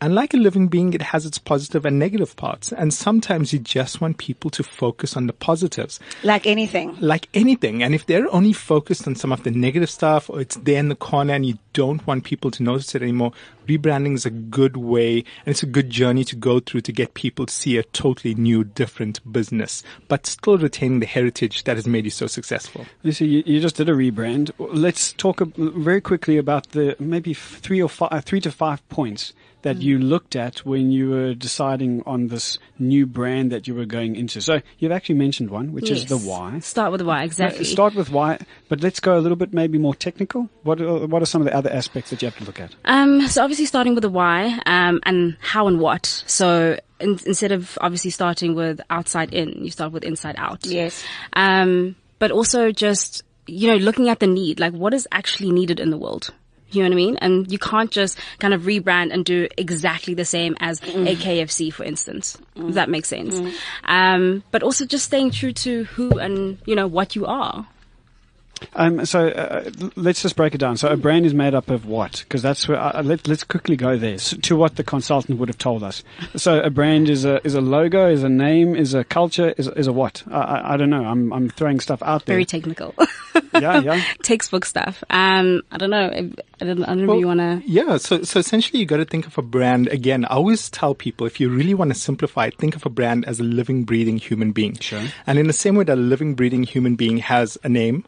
And 0.00 0.14
like 0.14 0.34
a 0.34 0.36
living 0.36 0.68
being, 0.68 0.92
it 0.92 1.00
has 1.00 1.24
its 1.24 1.38
positive 1.38 1.86
and 1.86 1.98
negative 1.98 2.36
parts. 2.36 2.70
And 2.72 2.92
sometimes 2.92 3.52
you 3.52 3.58
just 3.58 4.00
want 4.00 4.18
people 4.18 4.50
to 4.50 4.62
focus 4.62 5.16
on 5.16 5.26
the 5.26 5.32
positives. 5.32 5.98
Like 6.22 6.46
anything. 6.46 6.96
like 7.00 7.28
anything. 7.32 7.82
And 7.82 7.94
if 7.94 8.04
they're 8.06 8.32
only 8.32 8.52
focused 8.52 9.06
on 9.06 9.14
some 9.14 9.32
of 9.32 9.42
the 9.42 9.50
negative 9.50 9.90
stuff 9.90 10.28
or 10.28 10.40
it's 10.40 10.56
there 10.56 10.78
in 10.78 10.88
the 10.88 10.96
corner 10.96 11.32
and 11.32 11.46
you 11.46 11.58
don't 11.72 12.06
want 12.06 12.24
people 12.24 12.50
to 12.50 12.62
notice 12.62 12.94
it 12.94 13.02
anymore, 13.02 13.32
rebranding 13.66 14.14
is 14.14 14.26
a 14.26 14.30
good 14.30 14.76
way 14.76 15.18
and 15.18 15.24
it's 15.46 15.62
a 15.62 15.66
good 15.66 15.88
journey 15.88 16.24
to 16.24 16.36
go 16.36 16.60
through 16.60 16.82
to 16.82 16.92
get 16.92 17.14
people 17.14 17.46
to 17.46 17.52
see 17.52 17.78
a 17.78 17.82
totally 17.82 18.34
new, 18.34 18.64
different 18.64 19.20
business, 19.32 19.82
but 20.08 20.26
still 20.26 20.58
retaining 20.58 21.00
the 21.00 21.06
heritage 21.06 21.64
that 21.64 21.76
has 21.76 21.86
made 21.86 22.04
you 22.04 22.10
so 22.10 22.26
successful. 22.26 22.86
Lucy, 23.02 23.26
you, 23.26 23.42
you 23.46 23.60
just 23.60 23.76
did 23.76 23.88
a 23.88 23.92
rebrand. 23.92 24.50
Let's 24.58 25.12
talk 25.14 25.40
very 25.56 26.00
quickly 26.00 26.36
about 26.36 26.70
the 26.70 26.96
maybe 26.98 27.32
three 27.34 27.80
or 27.80 27.88
five, 27.88 28.12
uh, 28.12 28.20
three 28.20 28.40
to 28.40 28.50
five 28.50 28.86
points 28.88 29.32
that 29.62 29.78
you 29.78 29.98
looked 29.98 30.36
at 30.36 30.58
when 30.60 30.92
you 30.92 31.10
were 31.10 31.34
deciding 31.34 32.02
on 32.06 32.28
this 32.28 32.58
new 32.78 33.04
brand 33.04 33.50
that 33.50 33.66
you 33.66 33.74
were 33.74 33.84
going 33.84 34.14
into. 34.14 34.40
So 34.40 34.60
you've 34.78 34.92
actually 34.92 35.16
mentioned 35.16 35.50
one, 35.50 35.72
which 35.72 35.90
is 35.90 36.06
the 36.06 36.18
why. 36.18 36.60
Start 36.60 36.92
with 36.92 37.00
the 37.00 37.04
why, 37.04 37.22
Uh, 37.22 37.24
exactly. 37.24 37.64
Start 37.64 37.94
with 37.94 38.10
why, 38.10 38.38
but 38.68 38.80
let's 38.80 39.00
go 39.00 39.18
a 39.18 39.20
little 39.20 39.36
bit 39.36 39.52
maybe 39.52 39.78
more 39.78 39.94
technical. 39.94 40.48
What 40.62 40.80
are, 40.80 41.06
what 41.06 41.20
are 41.20 41.26
some 41.26 41.42
of 41.42 41.46
the 41.46 41.54
other 41.54 41.72
aspects 41.72 42.10
that 42.10 42.22
you 42.22 42.26
have 42.26 42.38
to 42.38 42.44
look 42.44 42.60
at? 42.60 42.74
Um, 42.84 43.26
so 43.26 43.42
obviously 43.42 43.66
starting 43.66 43.94
with 43.94 44.02
the 44.02 44.10
why, 44.10 44.60
um, 44.66 45.00
and 45.04 45.36
how 45.40 45.66
and 45.66 45.80
what. 45.80 46.06
So 46.26 46.78
in, 47.00 47.18
instead 47.26 47.50
of 47.50 47.76
obviously 47.80 48.10
starting 48.10 48.54
with 48.54 48.80
outside 48.90 49.34
in, 49.34 49.64
you 49.64 49.70
start 49.70 49.90
with 49.92 50.04
inside 50.04 50.36
out. 50.38 50.64
Yes. 50.64 51.04
Um, 51.32 51.96
but 52.18 52.30
also 52.30 52.70
just, 52.70 53.24
you 53.46 53.68
know, 53.68 53.76
looking 53.76 54.08
at 54.08 54.20
the 54.20 54.26
need, 54.26 54.60
like 54.60 54.72
what 54.72 54.94
is 54.94 55.08
actually 55.10 55.50
needed 55.50 55.80
in 55.80 55.90
the 55.90 55.98
world. 55.98 56.32
You 56.70 56.82
know 56.82 56.88
what 56.88 56.94
I 56.94 56.96
mean? 56.96 57.16
And 57.18 57.50
you 57.50 57.58
can't 57.58 57.90
just 57.90 58.18
kind 58.38 58.52
of 58.52 58.62
rebrand 58.62 59.12
and 59.12 59.24
do 59.24 59.48
exactly 59.56 60.14
the 60.14 60.24
same 60.24 60.56
as 60.60 60.80
mm. 60.80 61.08
a 61.08 61.14
KFC, 61.14 61.72
for 61.72 61.84
instance. 61.84 62.36
If 62.56 62.62
mm. 62.62 62.74
that 62.74 62.90
makes 62.90 63.08
sense. 63.08 63.34
Mm. 63.34 63.54
Um, 63.84 64.42
but 64.50 64.62
also 64.62 64.84
just 64.84 65.04
staying 65.04 65.30
true 65.30 65.52
to 65.52 65.84
who 65.84 66.18
and, 66.18 66.58
you 66.66 66.74
know, 66.74 66.86
what 66.86 67.14
you 67.14 67.26
are. 67.26 67.66
Um, 68.74 69.04
so 69.06 69.28
uh, 69.28 69.70
let's 69.96 70.22
just 70.22 70.36
break 70.36 70.54
it 70.54 70.58
down. 70.58 70.76
So 70.76 70.88
a 70.88 70.96
brand 70.96 71.26
is 71.26 71.34
made 71.34 71.54
up 71.54 71.70
of 71.70 71.86
what? 71.86 72.24
Because 72.26 72.42
that's 72.42 72.66
where 72.68 72.78
uh, 72.78 73.02
let, 73.02 73.26
let's 73.28 73.44
quickly 73.44 73.76
go 73.76 73.96
there 73.96 74.14
s 74.14 74.34
to 74.42 74.56
what 74.56 74.76
the 74.76 74.84
consultant 74.84 75.38
would 75.38 75.48
have 75.48 75.58
told 75.58 75.82
us. 75.82 76.02
So 76.36 76.60
a 76.60 76.70
brand 76.70 77.08
is 77.08 77.24
a 77.24 77.44
is 77.46 77.54
a 77.54 77.60
logo, 77.60 78.10
is 78.10 78.22
a 78.22 78.28
name, 78.28 78.74
is 78.74 78.94
a 78.94 79.04
culture, 79.04 79.54
is 79.58 79.68
is 79.68 79.86
a 79.86 79.92
what? 79.92 80.22
I, 80.30 80.40
I, 80.40 80.74
I 80.74 80.76
don't 80.76 80.90
know. 80.90 81.04
I'm 81.04 81.32
I'm 81.32 81.48
throwing 81.50 81.80
stuff 81.80 82.02
out 82.02 82.26
there. 82.26 82.34
Very 82.34 82.44
technical. 82.44 82.94
yeah, 83.54 83.80
yeah. 83.80 84.04
Textbook 84.22 84.64
stuff. 84.64 85.02
Um, 85.10 85.62
I 85.70 85.78
don't 85.78 85.90
know. 85.90 86.08
I 86.08 86.64
don't, 86.64 86.82
I 86.84 86.94
don't 86.94 87.06
know 87.06 87.14
if 87.14 87.20
you 87.20 87.26
want 87.26 87.40
to. 87.40 87.62
Yeah, 87.66 87.96
so 87.98 88.22
so 88.22 88.40
essentially 88.40 88.80
you 88.80 88.86
got 88.86 88.98
to 88.98 89.04
think 89.04 89.26
of 89.26 89.36
a 89.38 89.42
brand 89.42 89.88
again. 89.88 90.24
I 90.24 90.34
always 90.34 90.70
tell 90.70 90.94
people 90.94 91.26
if 91.26 91.40
you 91.40 91.48
really 91.48 91.74
want 91.74 91.92
to 91.92 91.98
simplify 91.98 92.46
it, 92.46 92.58
think 92.58 92.76
of 92.76 92.86
a 92.86 92.90
brand 92.90 93.26
as 93.26 93.40
a 93.40 93.44
living, 93.44 93.84
breathing 93.84 94.18
human 94.18 94.52
being. 94.52 94.78
Sure. 94.78 95.02
And 95.26 95.38
in 95.38 95.46
the 95.46 95.52
same 95.52 95.76
way 95.76 95.84
that 95.84 95.94
a 95.94 96.00
living, 96.00 96.34
breathing 96.34 96.62
human 96.62 96.96
being 96.96 97.18
has 97.18 97.58
a 97.62 97.68
name, 97.68 98.04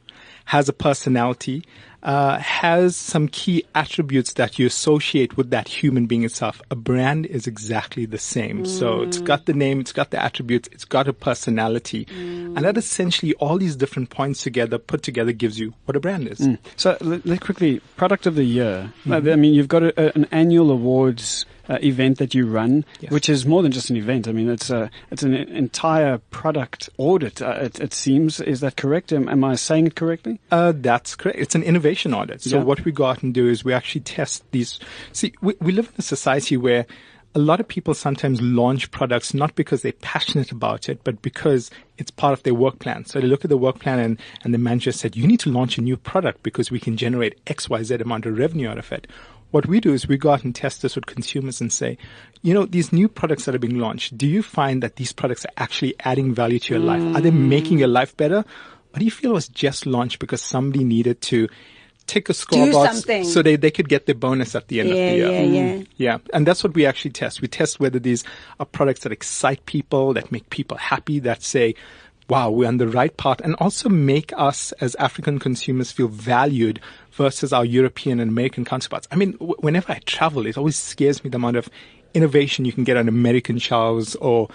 has 0.48 0.66
a 0.66 0.72
personality, 0.72 1.62
uh, 2.02 2.38
has 2.38 2.96
some 2.96 3.28
key 3.28 3.62
attributes 3.74 4.32
that 4.32 4.58
you 4.58 4.66
associate 4.66 5.36
with 5.36 5.50
that 5.50 5.68
human 5.68 6.06
being 6.06 6.24
itself. 6.24 6.62
A 6.70 6.74
brand 6.74 7.26
is 7.26 7.46
exactly 7.46 8.06
the 8.06 8.16
same. 8.16 8.64
So 8.64 9.02
it's 9.02 9.20
got 9.20 9.44
the 9.44 9.52
name, 9.52 9.78
it's 9.78 9.92
got 9.92 10.10
the 10.10 10.22
attributes, 10.22 10.66
it's 10.72 10.86
got 10.86 11.06
a 11.06 11.12
personality, 11.12 12.06
and 12.08 12.56
that 12.56 12.78
essentially 12.78 13.34
all 13.34 13.58
these 13.58 13.76
different 13.76 14.08
points 14.08 14.42
together, 14.42 14.78
put 14.78 15.02
together, 15.02 15.32
gives 15.32 15.60
you 15.60 15.74
what 15.84 15.96
a 15.96 16.00
brand 16.00 16.28
is. 16.28 16.48
So 16.76 16.96
let, 17.02 17.26
let 17.26 17.40
quickly 17.42 17.80
product 17.98 18.24
of 18.24 18.34
the 18.34 18.44
year. 18.44 18.90
Mm-hmm. 19.04 19.28
I 19.28 19.36
mean, 19.36 19.52
you've 19.52 19.68
got 19.68 19.82
a, 19.82 19.92
a, 20.00 20.12
an 20.14 20.26
annual 20.30 20.70
awards. 20.70 21.44
Uh, 21.70 21.76
event 21.82 22.16
that 22.16 22.34
you 22.34 22.46
run, 22.46 22.82
Yes. 23.00 23.12
which 23.12 23.28
is 23.28 23.44
more 23.44 23.62
than 23.62 23.70
just 23.72 23.90
an 23.90 23.96
event. 23.96 24.26
I 24.26 24.32
mean, 24.32 24.48
it's 24.48 24.70
a 24.70 24.90
it's 25.10 25.22
an 25.22 25.34
entire 25.34 26.16
product 26.30 26.88
audit. 26.96 27.42
Uh, 27.42 27.58
it, 27.60 27.78
it 27.78 27.92
seems. 27.92 28.40
Is 28.40 28.60
that 28.60 28.76
correct? 28.78 29.12
Am, 29.12 29.28
am 29.28 29.44
I 29.44 29.54
saying 29.56 29.86
it 29.88 29.94
correctly? 29.94 30.40
Uh, 30.50 30.72
that's 30.74 31.14
correct. 31.14 31.38
It's 31.38 31.54
an 31.54 31.62
innovation 31.62 32.14
audit. 32.14 32.40
So 32.40 32.56
Yeah. 32.56 32.62
what 32.64 32.84
we 32.86 32.90
go 32.92 33.04
out 33.04 33.22
and 33.22 33.34
do 33.34 33.46
is 33.46 33.64
we 33.66 33.74
actually 33.74 34.00
test 34.00 34.44
these. 34.50 34.80
See, 35.12 35.34
we, 35.42 35.54
we 35.60 35.72
live 35.72 35.88
in 35.88 35.94
a 35.98 36.02
society 36.02 36.56
where 36.56 36.86
a 37.34 37.38
lot 37.38 37.60
of 37.60 37.68
people 37.68 37.92
sometimes 37.92 38.40
launch 38.40 38.90
products 38.90 39.34
not 39.34 39.54
because 39.54 39.82
they're 39.82 39.92
passionate 40.00 40.50
about 40.50 40.88
it, 40.88 41.04
but 41.04 41.20
because 41.20 41.70
it's 41.98 42.10
part 42.10 42.32
of 42.32 42.42
their 42.44 42.54
work 42.54 42.78
plan. 42.78 43.04
So 43.04 43.20
they 43.20 43.26
look 43.26 43.44
at 43.44 43.50
the 43.50 43.58
work 43.58 43.78
plan 43.78 43.98
and, 43.98 44.18
and 44.42 44.54
the 44.54 44.58
manager 44.58 44.90
said, 44.92 45.14
you 45.16 45.26
need 45.26 45.40
to 45.40 45.50
launch 45.50 45.76
a 45.76 45.82
new 45.82 45.98
product 45.98 46.42
because 46.42 46.70
we 46.70 46.80
can 46.80 46.96
generate 46.96 47.38
X, 47.46 47.68
Y, 47.68 47.82
Z 47.82 47.96
amount 47.96 48.24
of 48.24 48.38
revenue 48.38 48.70
out 48.70 48.78
of 48.78 48.90
it. 48.90 49.06
What 49.50 49.66
we 49.66 49.80
do 49.80 49.94
is 49.94 50.06
we 50.06 50.18
go 50.18 50.30
out 50.30 50.44
and 50.44 50.54
test 50.54 50.82
this 50.82 50.94
with 50.94 51.06
consumers 51.06 51.60
and 51.60 51.72
say, 51.72 51.96
you 52.42 52.52
know, 52.52 52.66
these 52.66 52.92
new 52.92 53.08
products 53.08 53.46
that 53.46 53.54
are 53.54 53.58
being 53.58 53.78
launched, 53.78 54.18
do 54.18 54.26
you 54.26 54.42
find 54.42 54.82
that 54.82 54.96
these 54.96 55.12
products 55.12 55.44
are 55.46 55.52
actually 55.56 55.94
adding 56.00 56.34
value 56.34 56.58
to 56.58 56.74
your 56.74 56.82
life? 56.82 57.02
Are 57.16 57.20
they 57.20 57.30
mm. 57.30 57.48
making 57.48 57.78
your 57.78 57.88
life 57.88 58.16
better? 58.16 58.44
Or 58.94 58.98
do 58.98 59.04
you 59.04 59.10
feel 59.10 59.30
it 59.30 59.34
was 59.34 59.48
just 59.48 59.86
launched 59.86 60.18
because 60.18 60.42
somebody 60.42 60.84
needed 60.84 61.20
to 61.22 61.48
take 62.06 62.28
a 62.28 62.34
score 62.34 62.66
Do 62.66 62.72
box 62.72 62.94
something. 62.94 63.24
so 63.24 63.42
they, 63.42 63.56
they 63.56 63.70
could 63.70 63.88
get 63.88 64.06
their 64.06 64.14
bonus 64.14 64.54
at 64.54 64.68
the 64.68 64.80
end 64.80 64.90
of 64.90 64.96
the 64.96 65.00
year? 65.00 65.30
yeah, 65.30 65.40
yeah. 65.42 65.74
Mm. 65.74 65.86
Yeah, 65.96 66.18
and 66.32 66.46
that's 66.46 66.64
what 66.64 66.74
we 66.74 66.86
actually 66.86 67.12
test. 67.12 67.40
We 67.40 67.48
test 67.48 67.80
whether 67.80 67.98
these 67.98 68.24
are 68.58 68.66
products 68.66 69.00
that 69.00 69.12
excite 69.12 69.64
people, 69.66 70.14
that 70.14 70.32
make 70.32 70.48
people 70.50 70.76
happy, 70.76 71.18
that 71.20 71.42
say, 71.42 71.74
wow, 72.28 72.50
we're 72.50 72.68
on 72.68 72.76
the 72.76 72.88
right 72.88 73.16
path, 73.16 73.40
and 73.40 73.54
also 73.56 73.88
make 73.88 74.32
us 74.36 74.72
as 74.72 74.94
African 74.96 75.38
consumers 75.38 75.90
feel 75.90 76.08
valued 76.08 76.80
versus 77.12 77.52
our 77.52 77.64
European 77.64 78.20
and 78.20 78.30
American 78.30 78.64
counterparts. 78.64 79.08
I 79.10 79.16
mean, 79.16 79.32
w- 79.32 79.56
whenever 79.60 79.92
I 79.92 80.00
travel, 80.00 80.46
it 80.46 80.58
always 80.58 80.78
scares 80.78 81.24
me 81.24 81.30
the 81.30 81.36
amount 81.36 81.56
of 81.56 81.68
innovation 82.14 82.64
you 82.64 82.72
can 82.72 82.84
get 82.84 82.96
on 82.96 83.08
American 83.08 83.58
shelves 83.58 84.14
or 84.16 84.48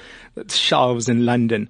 shelves 0.50 1.10
in 1.10 1.26
London. 1.26 1.70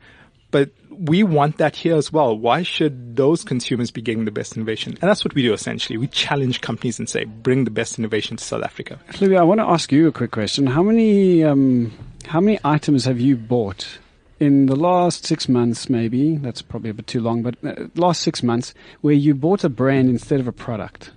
But 0.52 0.70
we 0.92 1.24
want 1.24 1.58
that 1.58 1.76
here 1.76 1.96
as 1.96 2.14
well. 2.14 2.38
Why 2.38 2.62
should 2.62 3.16
those 3.16 3.44
consumers 3.44 3.90
be 3.90 4.02
getting 4.02 4.26
the 4.26 4.31
best 4.31 4.56
innovation? 4.56 4.92
And 5.02 5.10
that's 5.10 5.26
what 5.26 5.33
we 5.33 5.42
do 5.42 5.52
essentially. 5.52 5.98
We 5.98 6.07
challenge 6.07 6.62
companies 6.62 7.00
and 7.00 7.10
say, 7.10 7.24
bring 7.24 7.64
the 7.64 7.72
best 7.72 7.98
innovation 7.98 8.38
to 8.38 8.44
South 8.44 8.64
Africa. 8.64 9.00
Louis, 9.19 9.36
I 9.38 9.42
want 9.44 9.60
to 9.62 9.66
ask 9.66 9.92
you 9.92 10.07
a 10.07 10.12
quick 10.12 10.31
question. 10.31 10.68
How 10.68 10.83
many 10.83 11.44
um, 11.44 11.92
how 12.28 12.40
many 12.40 12.60
items 12.64 13.06
have 13.06 13.19
you 13.19 13.36
bought 13.36 13.98
in 14.44 14.66
the 14.68 14.76
last 14.76 15.26
six 15.26 15.47
months? 15.47 15.90
Maybe 15.90 16.38
that's 16.38 16.62
probably 16.62 16.90
a 16.90 16.94
bit 16.94 17.07
too 17.07 17.21
long, 17.21 17.42
but 17.42 17.56
uh, 17.64 17.88
last 17.95 18.21
six 18.21 18.44
months 18.44 18.73
where 19.02 19.14
you 19.14 19.33
bought 19.33 19.64
a 19.64 19.69
brand 19.69 20.09
instead 20.09 20.40
of 20.40 20.47
a 20.47 20.52
product. 20.52 21.12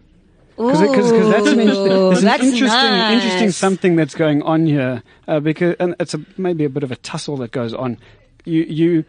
Because 0.57 0.81
that's 0.81 1.47
an, 1.49 1.57
there's 1.59 2.19
an 2.21 2.25
that's 2.25 2.43
interesting, 2.43 2.69
nice. 2.69 3.23
interesting 3.23 3.51
something 3.51 3.95
that's 3.95 4.15
going 4.15 4.41
on 4.43 4.67
here. 4.67 5.03
Uh, 5.29 5.39
because 5.39 5.77
and 5.79 5.95
it's 6.01 6.15
a, 6.15 6.21
maybe 6.39 6.65
a 6.65 6.71
bit 6.71 6.83
of 6.83 6.91
a 6.91 6.97
tussle 6.97 7.37
that 7.39 7.51
goes 7.51 7.75
on. 7.75 7.99
You 8.47 8.63
you 8.63 9.05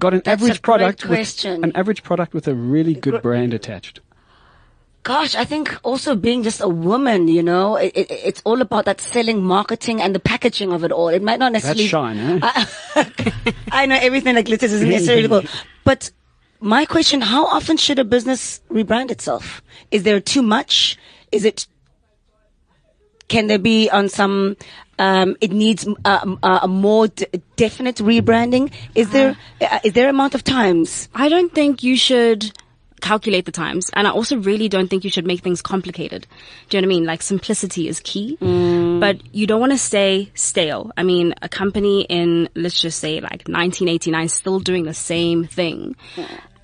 got 0.00 0.12
an 0.12 0.22
That's 0.24 0.42
average 0.42 0.62
product 0.62 1.06
with 1.06 1.44
an 1.44 1.70
average 1.76 2.02
product 2.02 2.34
with 2.34 2.48
a 2.48 2.54
really 2.54 2.94
good 2.94 3.22
brand 3.22 3.54
attached. 3.54 4.00
Gosh, 5.04 5.34
I 5.34 5.44
think 5.44 5.76
also 5.82 6.14
being 6.14 6.44
just 6.44 6.60
a 6.60 6.68
woman, 6.68 7.26
you 7.26 7.42
know, 7.42 7.74
it, 7.74 7.92
it, 7.96 8.06
it's 8.08 8.42
all 8.44 8.60
about 8.62 8.84
that 8.84 9.00
selling, 9.00 9.42
marketing, 9.42 10.00
and 10.00 10.14
the 10.14 10.20
packaging 10.20 10.72
of 10.72 10.84
it 10.84 10.92
all. 10.92 11.08
It 11.08 11.22
might 11.22 11.40
not 11.40 11.52
That's 11.52 11.64
necessarily. 11.64 11.88
shine, 11.88 12.18
eh? 12.18 12.38
I, 12.94 13.54
I 13.72 13.86
know 13.86 13.98
everything 14.00 14.36
that 14.36 14.44
glitters 14.44 14.72
isn't 14.72 14.88
necessarily 14.88 15.26
gold, 15.26 15.48
but 15.84 16.12
my 16.60 16.84
question: 16.84 17.20
How 17.20 17.46
often 17.46 17.76
should 17.78 17.98
a 17.98 18.04
business 18.04 18.60
rebrand 18.70 19.10
itself? 19.10 19.60
Is 19.90 20.04
there 20.04 20.20
too 20.20 20.42
much? 20.42 20.96
Is 21.32 21.44
it? 21.44 21.66
Can 23.26 23.48
there 23.48 23.58
be 23.58 23.90
on 23.90 24.08
some? 24.08 24.56
Um, 25.00 25.36
it 25.40 25.50
needs 25.50 25.84
uh, 26.04 26.36
uh, 26.44 26.60
a 26.62 26.68
more 26.68 27.08
d- 27.08 27.26
definite 27.56 27.96
rebranding. 27.96 28.70
Is 28.94 29.10
there? 29.10 29.36
Uh, 29.60 29.80
is 29.82 29.94
there 29.94 30.08
amount 30.08 30.36
of 30.36 30.44
times? 30.44 31.08
I 31.12 31.28
don't 31.28 31.52
think 31.52 31.82
you 31.82 31.96
should 31.96 32.52
calculate 33.02 33.44
the 33.44 33.52
times. 33.52 33.90
And 33.92 34.06
I 34.06 34.10
also 34.10 34.38
really 34.38 34.68
don't 34.68 34.88
think 34.88 35.04
you 35.04 35.10
should 35.10 35.26
make 35.26 35.40
things 35.40 35.60
complicated. 35.60 36.26
Do 36.68 36.76
you 36.76 36.80
know 36.80 36.86
what 36.86 36.94
I 36.94 36.96
mean? 36.96 37.04
Like 37.04 37.20
simplicity 37.20 37.88
is 37.88 38.00
key, 38.00 38.38
mm. 38.40 39.00
but 39.00 39.20
you 39.34 39.46
don't 39.46 39.60
want 39.60 39.72
to 39.72 39.78
stay 39.78 40.30
stale. 40.34 40.90
I 40.96 41.02
mean, 41.02 41.34
a 41.42 41.48
company 41.48 42.02
in, 42.02 42.48
let's 42.54 42.80
just 42.80 42.98
say 42.98 43.20
like 43.20 43.48
1989 43.48 44.24
is 44.24 44.32
still 44.32 44.60
doing 44.60 44.84
the 44.84 44.94
same 44.94 45.44
thing. 45.44 45.96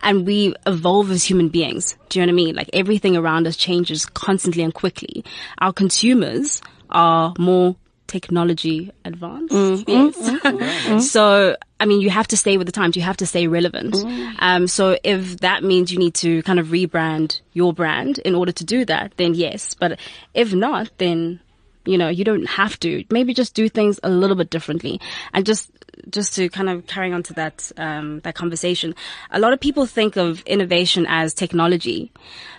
And 0.01 0.25
we 0.25 0.55
evolve 0.65 1.11
as 1.11 1.25
human 1.25 1.49
beings. 1.49 1.97
Do 2.09 2.21
you 2.21 2.25
know 2.25 2.31
what 2.31 2.35
I 2.35 2.45
mean? 2.45 2.55
Like 2.55 2.71
everything 2.73 3.17
around 3.17 3.49
us 3.49 3.57
changes 3.57 4.07
constantly 4.07 4.63
and 4.63 4.73
quickly. 4.73 5.25
Our 5.59 5.73
consumers 5.73 6.63
are 6.89 7.35
more 7.37 7.77
technology 8.09 8.91
advanced. 9.05 9.55
Mm-hmm. 9.55 10.61
Yes. 10.91 11.11
so, 11.13 11.57
I 11.79 11.87
mean, 11.87 12.01
you 12.01 12.11
have 12.11 12.27
to 12.29 12.37
stay 12.37 12.57
with 12.57 12.67
the 12.67 12.73
times. 12.73 12.97
You 12.97 13.03
have 13.03 13.19
to 13.19 13.27
stay 13.27 13.47
relevant. 13.47 13.95
Mm. 13.95 14.35
Um, 14.41 14.67
so 14.67 14.99
if 15.05 15.39
that 15.39 15.63
means 15.63 15.93
you 15.93 15.99
need 15.99 16.15
to 16.15 16.43
kind 16.43 16.59
of 16.59 16.69
rebrand 16.69 17.41
your 17.53 17.73
brand 17.73 18.19
in 18.19 18.35
order 18.35 18.51
to 18.51 18.65
do 18.65 18.85
that, 18.87 19.13
then 19.17 19.35
yes. 19.35 19.75
But 19.75 20.01
if 20.35 20.53
not, 20.53 20.91
then 20.99 21.41
you 21.89 21.97
know, 21.97 22.09
you 22.09 22.23
don't 22.23 22.45
have 22.47 22.79
to. 22.81 23.03
Maybe 23.11 23.33
just 23.33 23.55
do 23.55 23.69
things 23.69 23.99
a 24.03 24.11
little 24.11 24.37
bit 24.37 24.51
differently. 24.51 25.01
And 25.33 25.47
just, 25.47 25.71
just 26.11 26.35
to 26.35 26.51
kind 26.51 26.69
of 26.69 26.87
carry 26.87 27.13
on 27.13 27.23
to 27.25 27.33
that, 27.35 27.73
um, 27.79 28.21
that 28.21 28.35
conversation, 28.35 28.95
a 29.31 29.41
lot 29.41 29.55
of 29.55 29.61
people 29.61 29.87
think 29.87 30.17
of 30.17 30.43
innovation 30.43 31.07
as 31.09 31.33
technology, 31.33 32.13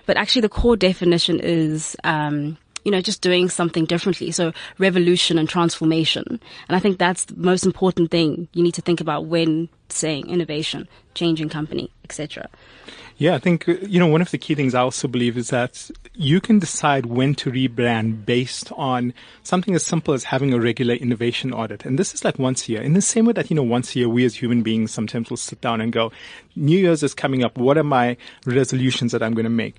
but 0.08 0.18
actually 0.18 0.42
the 0.42 0.50
core 0.50 0.76
definition 0.76 1.40
is, 1.40 1.96
um, 2.04 2.58
you 2.84 2.92
know, 2.92 3.02
just 3.02 3.22
doing 3.22 3.50
something 3.50 3.86
differently. 3.86 4.32
So 4.32 4.54
revolution 4.78 5.38
and 5.38 5.48
transformation. 5.48 6.40
And 6.68 6.76
I 6.76 6.80
think 6.80 6.98
that's 6.98 7.26
the 7.26 7.36
most 7.38 7.66
important 7.66 8.12
thing 8.12 8.48
you 8.54 8.64
need 8.64 8.74
to 8.76 8.82
think 8.82 9.02
about 9.02 9.26
when 9.26 9.70
saying 9.90 10.30
innovation, 10.30 10.88
changing 11.14 11.50
company, 11.50 11.92
etc. 12.04 12.50
Yeah, 13.20 13.36
I 13.36 13.40
think, 13.40 13.68
uh, 13.68 13.74
you 13.82 14.00
know, 14.00 14.08
one 14.08 14.22
of 14.22 14.32
the 14.32 14.38
key 14.38 14.56
things 14.56 14.74
I 14.74 14.80
also 14.80 15.06
believe 15.10 15.38
is 15.38 15.50
that 15.50 15.92
you 16.14 16.40
can 16.40 16.58
decide 16.58 17.06
when 17.06 17.36
to 17.36 17.52
rebrand 17.52 18.26
based 18.26 18.72
on 18.78 19.14
something 19.44 19.76
as 19.76 19.84
simple 19.84 20.14
as 20.14 20.24
having 20.24 20.54
a 20.54 20.60
regular 20.60 20.94
innovation 20.94 21.54
audit. 21.54 21.84
And 21.84 22.00
this 22.00 22.14
is 22.14 22.24
like 22.24 22.40
once 22.40 22.70
a 22.70 22.72
year. 22.72 22.82
In 22.82 22.94
the 22.94 23.02
same 23.02 23.26
way 23.26 23.34
that, 23.34 23.50
you 23.50 23.58
know, 23.58 23.64
once 23.64 23.94
a 23.94 24.00
year, 24.00 24.08
we 24.08 24.24
as 24.24 24.36
human 24.36 24.64
beings 24.64 24.92
sometimes 24.92 25.30
will 25.30 25.36
sit 25.36 25.60
down 25.60 25.82
and 25.82 25.92
go, 25.92 26.14
New 26.56 26.80
Year's 26.80 27.04
is 27.04 27.14
coming 27.14 27.44
up. 27.44 27.58
What 27.58 27.78
are 27.78 27.84
my 27.84 28.16
resolutions 28.46 29.12
that 29.12 29.22
I'm 29.22 29.34
going 29.34 29.44
to 29.44 29.50
make? 29.50 29.76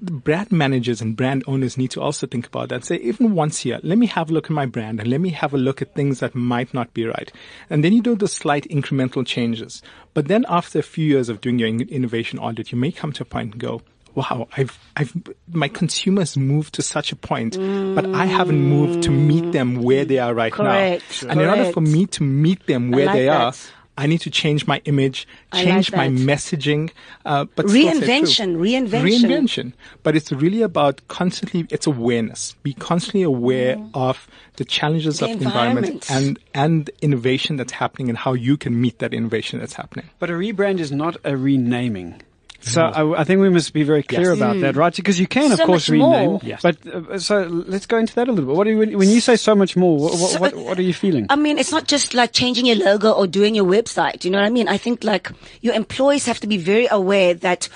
The 0.00 0.12
brand 0.12 0.50
managers 0.50 1.00
and 1.00 1.16
brand 1.16 1.44
owners 1.46 1.76
need 1.76 1.90
to 1.92 2.00
also 2.00 2.26
think 2.26 2.46
about 2.46 2.70
that. 2.70 2.84
Say, 2.84 2.96
even 2.96 3.34
once 3.34 3.64
a 3.64 3.68
year, 3.68 3.80
let 3.82 3.98
me 3.98 4.06
have 4.06 4.30
a 4.30 4.32
look 4.32 4.46
at 4.46 4.50
my 4.50 4.66
brand 4.66 5.00
and 5.00 5.08
let 5.08 5.20
me 5.20 5.30
have 5.30 5.52
a 5.52 5.58
look 5.58 5.82
at 5.82 5.94
things 5.94 6.20
that 6.20 6.34
might 6.34 6.72
not 6.72 6.92
be 6.94 7.04
right. 7.06 7.30
And 7.68 7.84
then 7.84 7.92
you 7.92 8.02
do 8.02 8.16
the 8.16 8.28
slight 8.28 8.64
incremental 8.70 9.26
changes. 9.26 9.82
But 10.14 10.28
then 10.28 10.46
after 10.48 10.78
a 10.78 10.82
few 10.82 11.06
years 11.06 11.28
of 11.28 11.40
doing 11.40 11.58
your 11.58 11.68
in- 11.68 11.88
innovation 11.88 12.38
audit, 12.38 12.72
you 12.72 12.78
may 12.78 12.92
come 12.92 13.12
to 13.12 13.22
a 13.22 13.26
point 13.26 13.52
and 13.52 13.60
go, 13.60 13.82
wow, 14.14 14.48
I've, 14.56 14.78
I've, 14.96 15.14
my 15.52 15.68
consumers 15.68 16.36
moved 16.36 16.74
to 16.74 16.82
such 16.82 17.12
a 17.12 17.16
point, 17.16 17.56
but 17.94 18.06
I 18.06 18.24
haven't 18.24 18.60
moved 18.60 19.04
to 19.04 19.10
meet 19.10 19.52
them 19.52 19.82
where 19.82 20.04
they 20.04 20.18
are 20.18 20.34
right 20.34 20.52
Correct. 20.52 21.22
now. 21.22 21.30
And 21.30 21.40
in 21.40 21.48
order 21.48 21.72
for 21.72 21.80
me 21.80 22.06
to 22.06 22.22
meet 22.22 22.66
them 22.66 22.90
where 22.90 23.06
like 23.06 23.14
they 23.14 23.28
are, 23.28 23.52
that. 23.52 23.72
I 24.00 24.06
need 24.06 24.22
to 24.22 24.30
change 24.30 24.66
my 24.66 24.80
image, 24.86 25.28
I 25.52 25.58
like 25.58 25.64
change 25.66 25.92
my 25.92 26.08
messaging, 26.08 26.90
uh, 27.26 27.44
but 27.54 27.68
still 27.68 27.90
true. 27.92 28.00
Reinvention, 28.00 28.56
reinvention. 28.56 29.02
reinvention. 29.08 29.72
But 30.04 30.16
it's 30.16 30.32
really 30.32 30.62
about 30.62 30.96
constantly. 31.08 31.66
It's 31.70 31.86
awareness. 31.86 32.54
Be 32.62 32.72
constantly 32.72 33.22
aware 33.22 33.76
of 33.92 34.26
the 34.56 34.64
challenges 34.64 35.16
Mm. 35.16 35.18
The 35.20 35.24
of 35.32 35.38
the 35.40 35.44
environment 35.46 35.86
environment. 35.86 36.10
and 36.10 36.38
and 36.54 36.90
innovation 37.02 37.56
that's 37.56 37.72
happening 37.72 38.08
and 38.08 38.16
how 38.16 38.32
you 38.32 38.56
can 38.56 38.80
meet 38.80 38.96
that 39.00 39.12
innovation 39.12 39.58
that's 39.60 39.74
happening. 39.74 40.06
But 40.18 40.30
a 40.30 40.34
rebrand 40.34 40.78
is 40.80 40.90
not 40.90 41.14
a 41.24 41.36
renaming. 41.36 42.22
So 42.62 42.82
I, 42.82 43.20
I 43.20 43.24
think 43.24 43.40
we 43.40 43.48
must 43.48 43.72
be 43.72 43.82
very 43.84 44.02
clear 44.02 44.30
Yes. 44.30 44.36
about 44.36 44.60
that, 44.60 44.76
right? 44.76 44.94
Because 44.94 45.18
you 45.18 45.26
can, 45.26 45.50
of 45.52 45.60
course, 45.60 45.88
much 45.88 45.98
more. 45.98 46.14
rename. 46.14 46.38
Yes. 46.42 46.60
But 46.62 46.76
uh, 46.86 47.18
so 47.18 47.44
let's 47.44 47.86
go 47.86 47.96
into 47.96 48.14
that 48.16 48.28
a 48.28 48.32
little 48.32 48.46
bit. 48.50 48.56
What 48.56 48.64
do 48.64 48.70
you, 48.70 48.98
when 48.98 49.08
you 49.08 49.20
say 49.20 49.36
so 49.36 49.54
much 49.54 49.76
more? 49.76 49.98
What, 49.98 50.12
So- 50.12 50.38
what, 50.40 50.54
what 50.54 50.78
are 50.78 50.82
you 50.82 50.92
feeling? 50.94 51.26
I 51.30 51.36
mean, 51.36 51.58
it's 51.58 51.72
not 51.72 51.86
just 51.88 52.12
like 52.14 52.32
changing 52.32 52.66
your 52.66 52.76
logo 52.76 53.12
or 53.12 53.26
doing 53.26 53.54
your 53.54 53.64
website. 53.64 54.24
You 54.24 54.30
know 54.30 54.38
what 54.38 54.46
I 54.46 54.50
mean? 54.50 54.68
I 54.68 54.76
think 54.76 55.04
like 55.04 55.30
your 55.62 55.74
employees 55.74 56.26
have 56.26 56.38
to 56.40 56.46
be 56.46 56.58
very 56.58 56.86
aware 56.90 57.32
that 57.34 57.68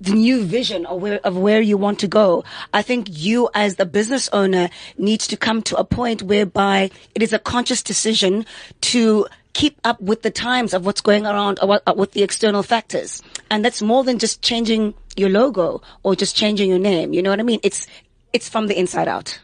the 0.00 0.12
new 0.12 0.42
vision 0.44 0.86
of 0.86 1.02
where, 1.02 1.18
of 1.24 1.36
where 1.36 1.60
you 1.60 1.76
want 1.76 1.98
to 2.00 2.08
go. 2.08 2.42
I 2.72 2.80
think 2.82 3.08
you 3.10 3.50
as 3.54 3.76
the 3.76 3.86
business 3.86 4.28
owner 4.32 4.70
needs 4.96 5.26
to 5.28 5.36
come 5.36 5.60
to 5.62 5.76
a 5.76 5.84
point 5.84 6.22
whereby 6.22 6.90
it 7.14 7.22
is 7.22 7.32
a 7.34 7.38
conscious 7.38 7.82
decision 7.82 8.46
to 8.80 9.26
keep 9.52 9.78
up 9.84 10.00
with 10.00 10.22
the 10.22 10.30
times 10.30 10.72
of 10.72 10.86
what's 10.86 11.00
going 11.00 11.26
around 11.26 11.58
or 11.60 11.68
what, 11.68 11.82
uh, 11.86 11.92
with 11.94 12.12
the 12.12 12.22
external 12.22 12.62
factors. 12.62 13.20
And 13.50 13.64
that's 13.64 13.82
more 13.82 14.04
than 14.04 14.18
just 14.18 14.42
changing 14.42 14.94
your 15.16 15.28
logo 15.28 15.82
or 16.04 16.14
just 16.14 16.36
changing 16.36 16.70
your 16.70 16.78
name. 16.78 17.12
You 17.12 17.20
know 17.22 17.30
what 17.30 17.40
I 17.40 17.42
mean? 17.42 17.60
It's, 17.64 17.86
it's 18.32 18.48
from 18.48 18.68
the 18.68 18.78
inside 18.78 19.08
out. 19.08 19.38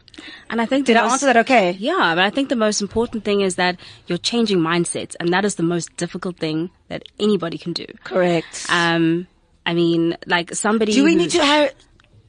And 0.49 0.61
I 0.61 0.65
think 0.65 0.85
Did 0.85 0.95
I 0.95 1.03
most- 1.03 1.13
answer 1.13 1.25
that 1.27 1.37
okay? 1.37 1.71
Yeah, 1.71 2.13
but 2.15 2.23
I 2.23 2.29
think 2.29 2.49
the 2.49 2.55
most 2.55 2.81
important 2.81 3.23
thing 3.25 3.41
is 3.41 3.55
that 3.55 3.79
you're 4.07 4.17
changing 4.17 4.59
mindsets, 4.59 5.15
and 5.19 5.31
that 5.33 5.45
is 5.45 5.55
the 5.55 5.63
most 5.63 5.95
difficult 5.97 6.37
thing 6.37 6.69
that 6.87 7.03
anybody 7.19 7.57
can 7.57 7.73
do. 7.73 7.85
Correct. 8.03 8.65
Um, 8.69 9.27
I 9.65 9.73
mean, 9.73 10.17
like 10.25 10.55
somebody. 10.55 10.93
Do 10.93 11.03
we 11.03 11.11
who- 11.13 11.17
need 11.19 11.31
to 11.31 11.45
hire? 11.45 11.69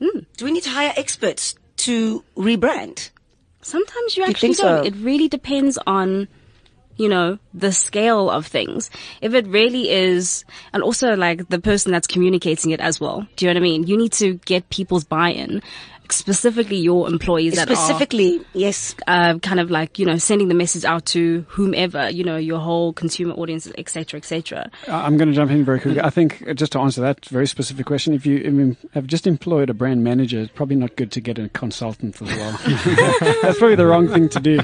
Do 0.00 0.44
we 0.44 0.52
need 0.52 0.64
to 0.64 0.70
hire 0.70 0.92
experts 0.96 1.54
to 1.78 2.22
rebrand? 2.36 3.10
Sometimes 3.62 4.16
you 4.16 4.22
you 4.24 4.28
actually 4.28 4.54
think 4.54 4.58
don't. 4.58 4.84
so? 4.84 4.86
It 4.86 4.94
really 5.02 5.28
depends 5.28 5.78
on, 5.86 6.28
you 6.98 7.08
know, 7.08 7.38
the 7.54 7.72
scale 7.72 8.28
of 8.30 8.46
things. 8.46 8.90
If 9.22 9.32
it 9.34 9.46
really 9.46 9.88
is, 9.90 10.44
and 10.72 10.82
also 10.82 11.16
like 11.16 11.48
the 11.48 11.58
person 11.60 11.92
that's 11.92 12.06
communicating 12.06 12.72
it 12.72 12.80
as 12.80 13.00
well. 13.00 13.26
Do 13.36 13.46
you 13.46 13.54
know 13.54 13.58
what 13.58 13.62
I 13.62 13.70
mean? 13.70 13.86
You 13.86 13.96
need 13.96 14.12
to 14.14 14.34
get 14.44 14.68
people's 14.70 15.04
buy-in, 15.04 15.62
specifically 16.10 16.78
your 16.78 17.06
employees 17.08 17.54
that 17.56 17.70
are 17.70 17.76
Specifically, 17.76 18.40
yes. 18.54 18.94
uh, 19.06 19.38
kind 19.40 19.60
of 19.60 19.70
like 19.70 19.98
you 19.98 20.06
know 20.06 20.16
sending 20.16 20.48
the 20.48 20.54
message 20.54 20.84
out 20.84 21.04
to 21.06 21.44
whomever 21.48 22.08
you 22.10 22.24
know 22.24 22.36
your 22.36 22.58
whole 22.58 22.92
consumer 22.94 23.34
audience 23.34 23.70
etc 23.76 24.16
etc 24.18 24.70
I- 24.88 25.04
I'm 25.06 25.16
going 25.18 25.28
to 25.28 25.34
jump 25.34 25.50
in 25.50 25.64
very 25.64 25.80
quickly. 25.80 26.00
I 26.00 26.08
think 26.10 26.44
uh, 26.48 26.54
just 26.54 26.72
to 26.72 26.78
answer 26.80 27.00
that 27.02 27.26
very 27.26 27.46
specific 27.46 27.84
question, 27.86 28.14
if 28.14 28.24
you 28.26 28.42
I 28.46 28.50
mean, 28.50 28.76
have 28.94 29.06
just 29.06 29.26
employed 29.26 29.68
a 29.70 29.74
brand 29.74 30.02
manager, 30.02 30.40
it's 30.40 30.52
probably 30.52 30.76
not 30.76 30.96
good 30.96 31.12
to 31.12 31.20
get 31.20 31.38
a 31.38 31.48
consultant 31.50 32.20
as 32.22 32.28
well. 32.36 32.52
That's 33.42 33.58
probably 33.58 33.76
the 33.76 33.86
wrong 33.86 34.08
thing 34.08 34.28
to 34.30 34.40
do. 34.40 34.60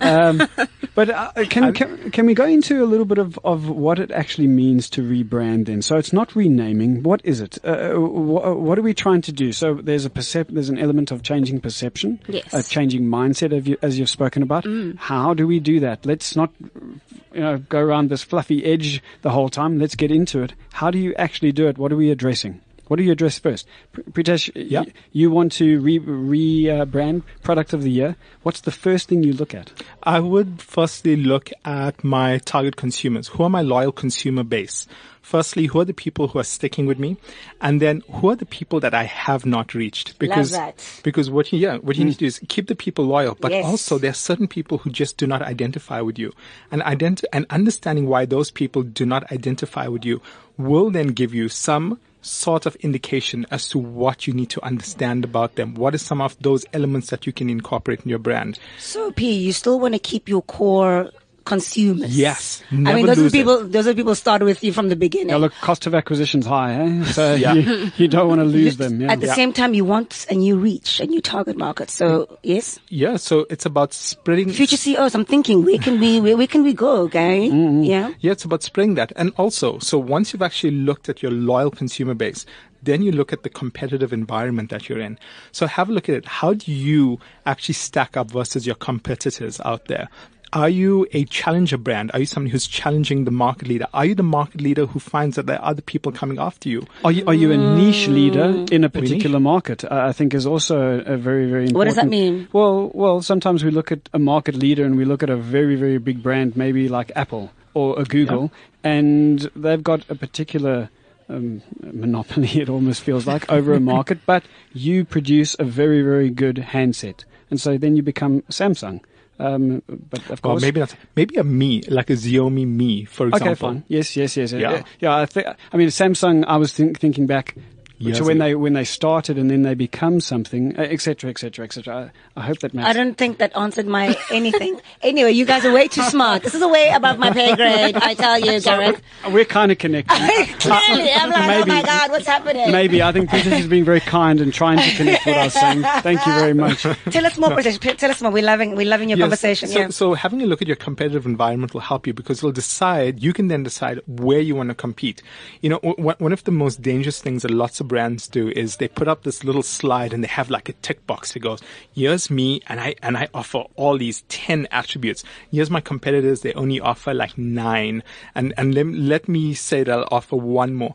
Um, 0.00 0.48
but 0.94 1.10
uh, 1.10 1.32
can, 1.48 1.72
can 1.72 2.10
can 2.10 2.26
we 2.26 2.34
go 2.34 2.44
into 2.44 2.82
a 2.82 2.86
little 2.86 3.04
bit 3.04 3.18
of, 3.18 3.38
of 3.44 3.68
what 3.68 3.98
it 3.98 4.10
actually 4.10 4.46
means 4.48 4.88
to 4.90 5.02
rebrand? 5.02 5.66
Then, 5.66 5.82
so 5.82 5.96
it's 5.96 6.12
not 6.12 6.34
renaming. 6.36 7.02
What 7.02 7.20
is 7.24 7.40
it? 7.40 7.58
Uh, 7.64 7.92
wh- 7.94 8.60
what 8.60 8.78
are 8.78 8.82
we 8.82 8.94
trying 8.94 9.22
to 9.22 9.32
do? 9.32 9.52
So 9.52 9.74
there's 9.74 10.04
a 10.06 10.10
percep- 10.10 10.48
there's 10.48 10.68
an 10.68 10.78
element 10.78 11.10
of 11.10 11.22
changing 11.22 11.60
perception, 11.60 12.20
Yes. 12.28 12.52
uh, 12.54 12.62
changing 12.62 13.02
mindset, 13.04 13.56
of 13.56 13.66
you, 13.68 13.76
as 13.82 13.98
you've 13.98 14.10
spoken 14.10 14.42
about. 14.42 14.66
How 14.96 15.34
do 15.34 15.46
we 15.46 15.60
do 15.60 15.80
that? 15.80 16.04
Let's 16.06 16.36
not 16.36 16.52
you 16.60 17.40
know, 17.42 17.58
go 17.58 17.78
around 17.80 18.08
this 18.10 18.22
fluffy 18.22 18.64
edge 18.64 19.02
the 19.22 19.30
whole 19.30 19.48
time. 19.48 19.78
Let's 19.78 19.94
get 19.94 20.10
into 20.10 20.42
it. 20.42 20.54
How 20.72 20.90
do 20.90 20.98
you 20.98 21.14
actually 21.16 21.52
do 21.52 21.68
it? 21.68 21.78
What 21.78 21.92
are 21.92 21.96
we 21.96 22.10
addressing? 22.10 22.60
What 22.88 22.98
do 22.98 23.02
you 23.02 23.12
address 23.12 23.38
first? 23.38 23.66
Pr- 23.92 24.02
Pritesh, 24.12 24.50
Yeah. 24.54 24.80
y- 24.82 24.92
you 25.12 25.30
want 25.30 25.52
to 25.52 25.80
re, 25.80 25.98
re 25.98 26.70
uh, 26.70 26.84
brand 26.84 27.22
product 27.42 27.72
of 27.72 27.82
the 27.82 27.90
year. 27.90 28.16
What's 28.42 28.60
the 28.60 28.70
first 28.70 29.08
thing 29.08 29.22
you 29.24 29.32
look 29.32 29.54
at? 29.54 29.72
I 30.02 30.20
would 30.20 30.62
firstly 30.62 31.16
look 31.16 31.50
at 31.64 32.04
my 32.04 32.38
target 32.38 32.76
consumers. 32.76 33.28
Who 33.28 33.42
are 33.42 33.50
my 33.50 33.62
loyal 33.62 33.92
consumer 33.92 34.44
base? 34.44 34.86
Firstly, 35.20 35.66
who 35.66 35.80
are 35.80 35.84
the 35.84 35.92
people 35.92 36.28
who 36.28 36.38
are 36.38 36.44
sticking 36.44 36.86
with 36.86 37.00
me? 37.00 37.16
And 37.60 37.80
then 37.82 38.04
who 38.08 38.30
are 38.30 38.36
the 38.36 38.46
people 38.46 38.78
that 38.78 38.94
I 38.94 39.02
have 39.02 39.44
not 39.44 39.74
reached? 39.74 40.16
Because, 40.20 40.52
that. 40.52 41.00
because 41.02 41.28
what 41.28 41.52
you, 41.52 41.58
yeah, 41.58 41.78
what 41.78 41.96
you 41.96 42.04
need 42.04 42.12
to 42.12 42.18
do 42.18 42.26
is 42.26 42.40
keep 42.48 42.68
the 42.68 42.76
people 42.76 43.04
loyal, 43.06 43.36
but 43.40 43.50
Yes. 43.50 43.64
also 43.64 43.98
there 43.98 44.10
are 44.12 44.14
certain 44.14 44.46
people 44.46 44.78
who 44.78 44.90
just 44.90 45.16
do 45.16 45.26
not 45.26 45.42
identify 45.42 46.00
with 46.00 46.16
you. 46.16 46.32
And 46.70 46.80
ident- 46.82 47.24
and 47.32 47.44
understanding 47.50 48.06
why 48.06 48.24
those 48.26 48.52
people 48.52 48.84
do 48.84 49.04
not 49.04 49.32
identify 49.32 49.88
with 49.88 50.04
you 50.04 50.22
will 50.56 50.90
then 50.90 51.08
give 51.08 51.34
you 51.34 51.48
some 51.48 51.98
sort 52.22 52.66
of 52.66 52.74
indication 52.76 53.46
as 53.50 53.68
to 53.68 53.78
what 53.78 54.26
you 54.26 54.32
need 54.32 54.50
to 54.50 54.64
understand 54.64 55.24
about 55.24 55.54
them. 55.54 55.74
What 55.74 55.94
are 55.94 55.98
some 55.98 56.20
of 56.20 56.36
those 56.40 56.64
elements 56.72 57.10
that 57.10 57.26
you 57.26 57.32
can 57.32 57.48
incorporate 57.48 58.00
in 58.02 58.08
your 58.08 58.18
brand? 58.18 58.58
So, 58.78 59.12
P, 59.12 59.32
you 59.32 59.52
still 59.52 59.78
want 59.78 59.94
to 59.94 60.00
keep 60.00 60.28
your 60.28 60.42
core 60.42 61.10
consumers. 61.46 62.16
Yes, 62.18 62.62
I 62.70 62.74
mean, 62.74 63.06
those 63.06 63.18
are 63.18 63.22
lose 63.22 63.32
the 63.32 63.38
them. 63.38 63.46
people. 63.46 63.68
Those 63.68 63.86
are 63.86 63.94
people 63.94 64.10
who 64.10 64.14
started 64.16 64.44
with 64.44 64.62
you 64.62 64.72
from 64.72 64.88
the 64.90 64.96
beginning. 64.96 65.28
Now, 65.28 65.38
look, 65.38 65.54
cost 65.62 65.86
of 65.86 65.94
acquisition's 65.94 66.44
high, 66.44 66.74
eh? 66.74 67.04
So 67.12 67.34
Yeah. 67.34 67.54
you, 67.54 67.90
you 67.96 68.08
don't 68.08 68.28
want 68.28 68.40
to 68.40 68.44
lose 68.44 68.76
them. 68.76 69.00
Yeah. 69.00 69.12
At 69.12 69.20
the 69.20 69.28
same 69.28 69.52
time, 69.54 69.72
you 69.72 69.84
want 69.86 70.26
a 70.28 70.34
new 70.34 70.56
reach, 70.58 71.00
a 71.00 71.06
new 71.06 71.20
target 71.22 71.56
market. 71.56 71.88
So, 71.88 72.38
yes, 72.42 72.78
Yeah, 72.90 73.16
so 73.16 73.46
it's 73.48 73.64
about 73.64 73.94
spreading. 73.94 74.50
future 74.50 74.76
CEOs. 74.76 75.14
I'm 75.14 75.24
thinking, 75.24 75.64
where 75.64 75.78
can 75.78 75.98
we, 76.00 76.20
where, 76.20 76.36
where 76.36 76.46
can 76.46 76.62
we 76.62 76.74
go, 76.74 77.08
Gary? 77.08 77.46
Yeah. 77.46 78.12
Yeah, 78.20 78.32
it's 78.32 78.44
about 78.44 78.62
spreading 78.62 78.94
that. 78.96 79.12
And 79.16 79.32
also, 79.38 79.78
so 79.78 79.96
once 79.98 80.32
you've 80.32 80.42
actually 80.42 80.72
looked 80.72 81.08
at 81.08 81.22
your 81.22 81.30
loyal 81.32 81.70
consumer 81.70 82.14
base, 82.14 82.44
then 82.82 83.02
you 83.02 83.10
look 83.10 83.32
at 83.32 83.42
the 83.42 83.48
competitive 83.48 84.12
environment 84.12 84.70
that 84.70 84.88
you're 84.88 85.00
in. 85.00 85.18
So 85.50 85.66
have 85.66 85.88
a 85.88 85.92
look 85.92 86.08
at 86.08 86.14
it. 86.14 86.24
How 86.26 86.54
do 86.54 86.70
you 86.70 87.18
actually 87.44 87.74
stack 87.74 88.16
up 88.16 88.30
versus 88.30 88.64
your 88.66 88.76
competitors 88.76 89.60
out 89.64 89.86
there? 89.86 90.08
Are 90.56 90.70
you 90.70 91.06
a 91.12 91.26
challenger 91.26 91.76
brand? 91.76 92.10
Are 92.14 92.20
you 92.20 92.24
somebody 92.24 92.50
who's 92.50 92.66
challenging 92.66 93.26
the 93.26 93.30
market 93.30 93.68
leader? 93.68 93.86
Are 93.92 94.06
you 94.06 94.14
the 94.14 94.22
market 94.22 94.62
leader 94.62 94.86
who 94.86 94.98
finds 94.98 95.36
that 95.36 95.44
there 95.44 95.60
are 95.60 95.68
other 95.72 95.82
people 95.82 96.12
coming 96.12 96.38
after 96.38 96.70
you? 96.70 96.86
Are 97.04 97.12
you, 97.12 97.24
are 97.26 97.34
you 97.34 97.52
a 97.52 97.58
niche 97.58 98.08
leader 98.08 98.44
Mm. 98.46 98.72
in 98.72 98.82
a 98.82 98.88
particular 98.88 99.38
market? 99.38 99.84
I 99.84 100.12
think 100.12 100.32
is 100.32 100.46
also 100.46 100.80
a, 100.80 101.12
a 101.12 101.16
very, 101.18 101.44
very 101.50 101.64
important. 101.64 101.76
What 101.76 101.84
does 101.84 101.96
that 101.96 102.08
mean? 102.08 102.48
Well, 102.54 102.90
well, 102.94 103.20
sometimes 103.20 103.64
we 103.64 103.70
look 103.70 103.92
at 103.92 104.08
a 104.14 104.18
market 104.18 104.54
leader 104.54 104.82
and 104.86 104.96
we 104.96 105.04
look 105.04 105.22
at 105.22 105.28
a 105.28 105.36
very, 105.36 105.76
very 105.76 105.98
big 105.98 106.22
brand, 106.22 106.56
maybe 106.56 106.88
like 106.88 107.12
Apple 107.14 107.50
or 107.74 108.00
a 108.00 108.04
Google, 108.04 108.50
and 108.82 109.50
they've 109.54 109.84
got 109.84 110.08
a 110.08 110.14
particular 110.14 110.88
um, 111.28 111.60
monopoly. 111.82 112.48
It 112.62 112.70
almost 112.70 113.02
feels 113.02 113.26
like 113.26 113.44
over 113.52 113.74
a 113.74 113.80
market, 113.80 114.20
but 114.24 114.42
you 114.72 115.04
produce 115.04 115.54
a 115.58 115.64
very, 115.64 116.00
very 116.00 116.30
good 116.30 116.56
handset, 116.72 117.26
and 117.50 117.60
so 117.60 117.76
then 117.76 117.94
you 117.94 118.02
become 118.02 118.40
Samsung. 118.48 119.00
Um, 119.38 119.82
but 119.86 120.20
of 120.30 120.42
Well, 120.42 120.54
course, 120.54 120.62
maybe 120.62 120.80
not. 120.80 120.94
Maybe 121.14 121.36
a 121.36 121.44
Me, 121.44 121.82
like 121.88 122.10
a 122.10 122.14
Xiaomi 122.14 122.66
Mi, 122.66 123.04
for 123.04 123.28
example. 123.28 123.50
Okay, 123.50 123.54
fine. 123.54 123.84
Yes, 123.88 124.16
yes, 124.16 124.36
yes. 124.36 124.52
Yeah. 124.52 124.58
Yeah, 124.58 124.82
yeah. 125.00 125.16
I, 125.16 125.26
think, 125.26 125.46
I 125.72 125.76
mean, 125.76 125.88
Samsung. 125.88 126.44
I 126.46 126.56
was 126.56 126.72
think, 126.72 126.98
thinking 126.98 127.26
back 127.26 127.54
Years 127.98 128.18
to 128.18 128.24
when 128.24 128.38
they 128.38 128.54
when 128.54 128.74
they 128.74 128.84
started 128.84 129.38
and 129.38 129.50
then 129.50 129.62
they 129.62 129.74
become 129.74 130.20
something, 130.20 130.76
etc., 130.76 131.30
etc., 131.30 131.64
etc. 131.64 132.12
I 132.36 132.40
hope 132.42 132.58
that 132.58 132.74
makes. 132.74 132.86
I 132.86 132.92
don't 132.92 133.14
think 133.16 133.38
that 133.38 133.56
answered 133.56 133.86
my 133.86 134.14
anything. 134.30 134.78
anyway, 135.02 135.32
you 135.32 135.46
guys 135.46 135.64
are 135.64 135.72
way 135.72 135.88
too 135.88 136.02
smart. 136.02 136.42
This 136.42 136.54
is 136.54 136.60
a 136.62 136.68
way 136.68 136.90
above 136.90 137.18
my 137.18 137.30
pay 137.30 137.54
grade. 137.56 137.96
I 137.96 138.12
tell 138.14 138.38
you, 138.38 138.60
Gareth. 138.60 139.00
Uh, 139.24 139.30
we're 139.30 139.46
kind 139.46 139.72
of 139.72 139.78
connected. 139.78 140.12
Clearly, 140.60 141.10
I'm 141.12 141.30
uh, 141.30 141.34
like, 141.34 141.46
Maybe. 141.48 141.70
oh 141.70 141.74
my 141.74 141.82
god, 141.82 142.10
what's 142.10 142.26
happening? 142.26 142.70
Maybe 142.70 143.02
I 143.02 143.12
think 143.12 143.30
Pritesh 143.30 143.60
is 143.60 143.66
being 143.66 143.84
very 143.84 144.00
kind 144.00 144.40
and 144.40 144.52
trying 144.52 144.78
to 144.78 144.96
connect 144.96 145.24
what 145.26 145.36
I 145.38 145.44
was 145.44 145.52
saying. 145.54 145.82
Thank 146.02 146.26
you 146.26 146.32
very 146.34 146.54
much. 146.54 146.82
Tell 147.10 147.24
us 147.24 147.38
more, 147.38 147.50
Pritesh. 147.50 147.96
Tell 147.96 148.10
us 148.10 148.20
more. 148.20 148.30
We're 148.30 148.42
loving, 148.44 148.76
we're 148.76 148.86
loving 148.86 149.08
your 149.08 149.18
Yes. 149.18 149.24
conversation. 149.24 149.68
So, 149.68 149.78
yeah. 149.78 149.88
so 149.88 150.12
having 150.14 150.42
a 150.42 150.46
look 150.46 150.60
at 150.60 150.68
your 150.68 150.76
competitive 150.76 151.24
environment 151.24 151.72
will 151.72 151.80
help 151.80 152.06
you 152.06 152.12
because 152.12 152.38
it'll 152.38 152.52
decide, 152.52 153.22
you 153.22 153.32
can 153.32 153.48
then 153.48 153.62
decide 153.62 154.00
where 154.06 154.40
you 154.40 154.54
want 154.54 154.68
to 154.68 154.74
compete. 154.74 155.22
You 155.62 155.70
know, 155.70 155.78
w- 155.80 156.14
one 156.18 156.32
of 156.32 156.44
the 156.44 156.50
most 156.52 156.82
dangerous 156.82 157.20
things 157.22 157.42
that 157.42 157.50
lots 157.50 157.80
of 157.80 157.85
brands 157.86 158.28
do 158.28 158.48
is 158.50 158.76
they 158.76 158.88
put 158.88 159.08
up 159.08 159.22
this 159.22 159.44
little 159.44 159.62
slide 159.62 160.12
and 160.12 160.22
they 160.22 160.28
have 160.28 160.50
like 160.50 160.68
a 160.68 160.74
tick 160.74 161.06
box 161.06 161.32
that 161.32 161.40
goes, 161.40 161.60
here's 161.94 162.30
me 162.30 162.60
and 162.66 162.80
I, 162.80 162.94
and 163.02 163.16
I 163.16 163.28
offer 163.32 163.64
all 163.76 163.98
these 163.98 164.22
10 164.28 164.68
attributes. 164.70 165.24
Here's 165.50 165.70
my 165.70 165.80
competitors. 165.80 166.42
They 166.42 166.52
only 166.54 166.80
offer 166.80 167.14
like 167.14 167.36
nine. 167.38 168.02
And, 168.34 168.52
and 168.56 168.74
let, 168.74 168.86
let 168.86 169.28
me 169.28 169.54
say 169.54 169.84
that 169.84 169.98
I'll 169.98 170.08
offer 170.10 170.36
one 170.36 170.74
more. 170.74 170.94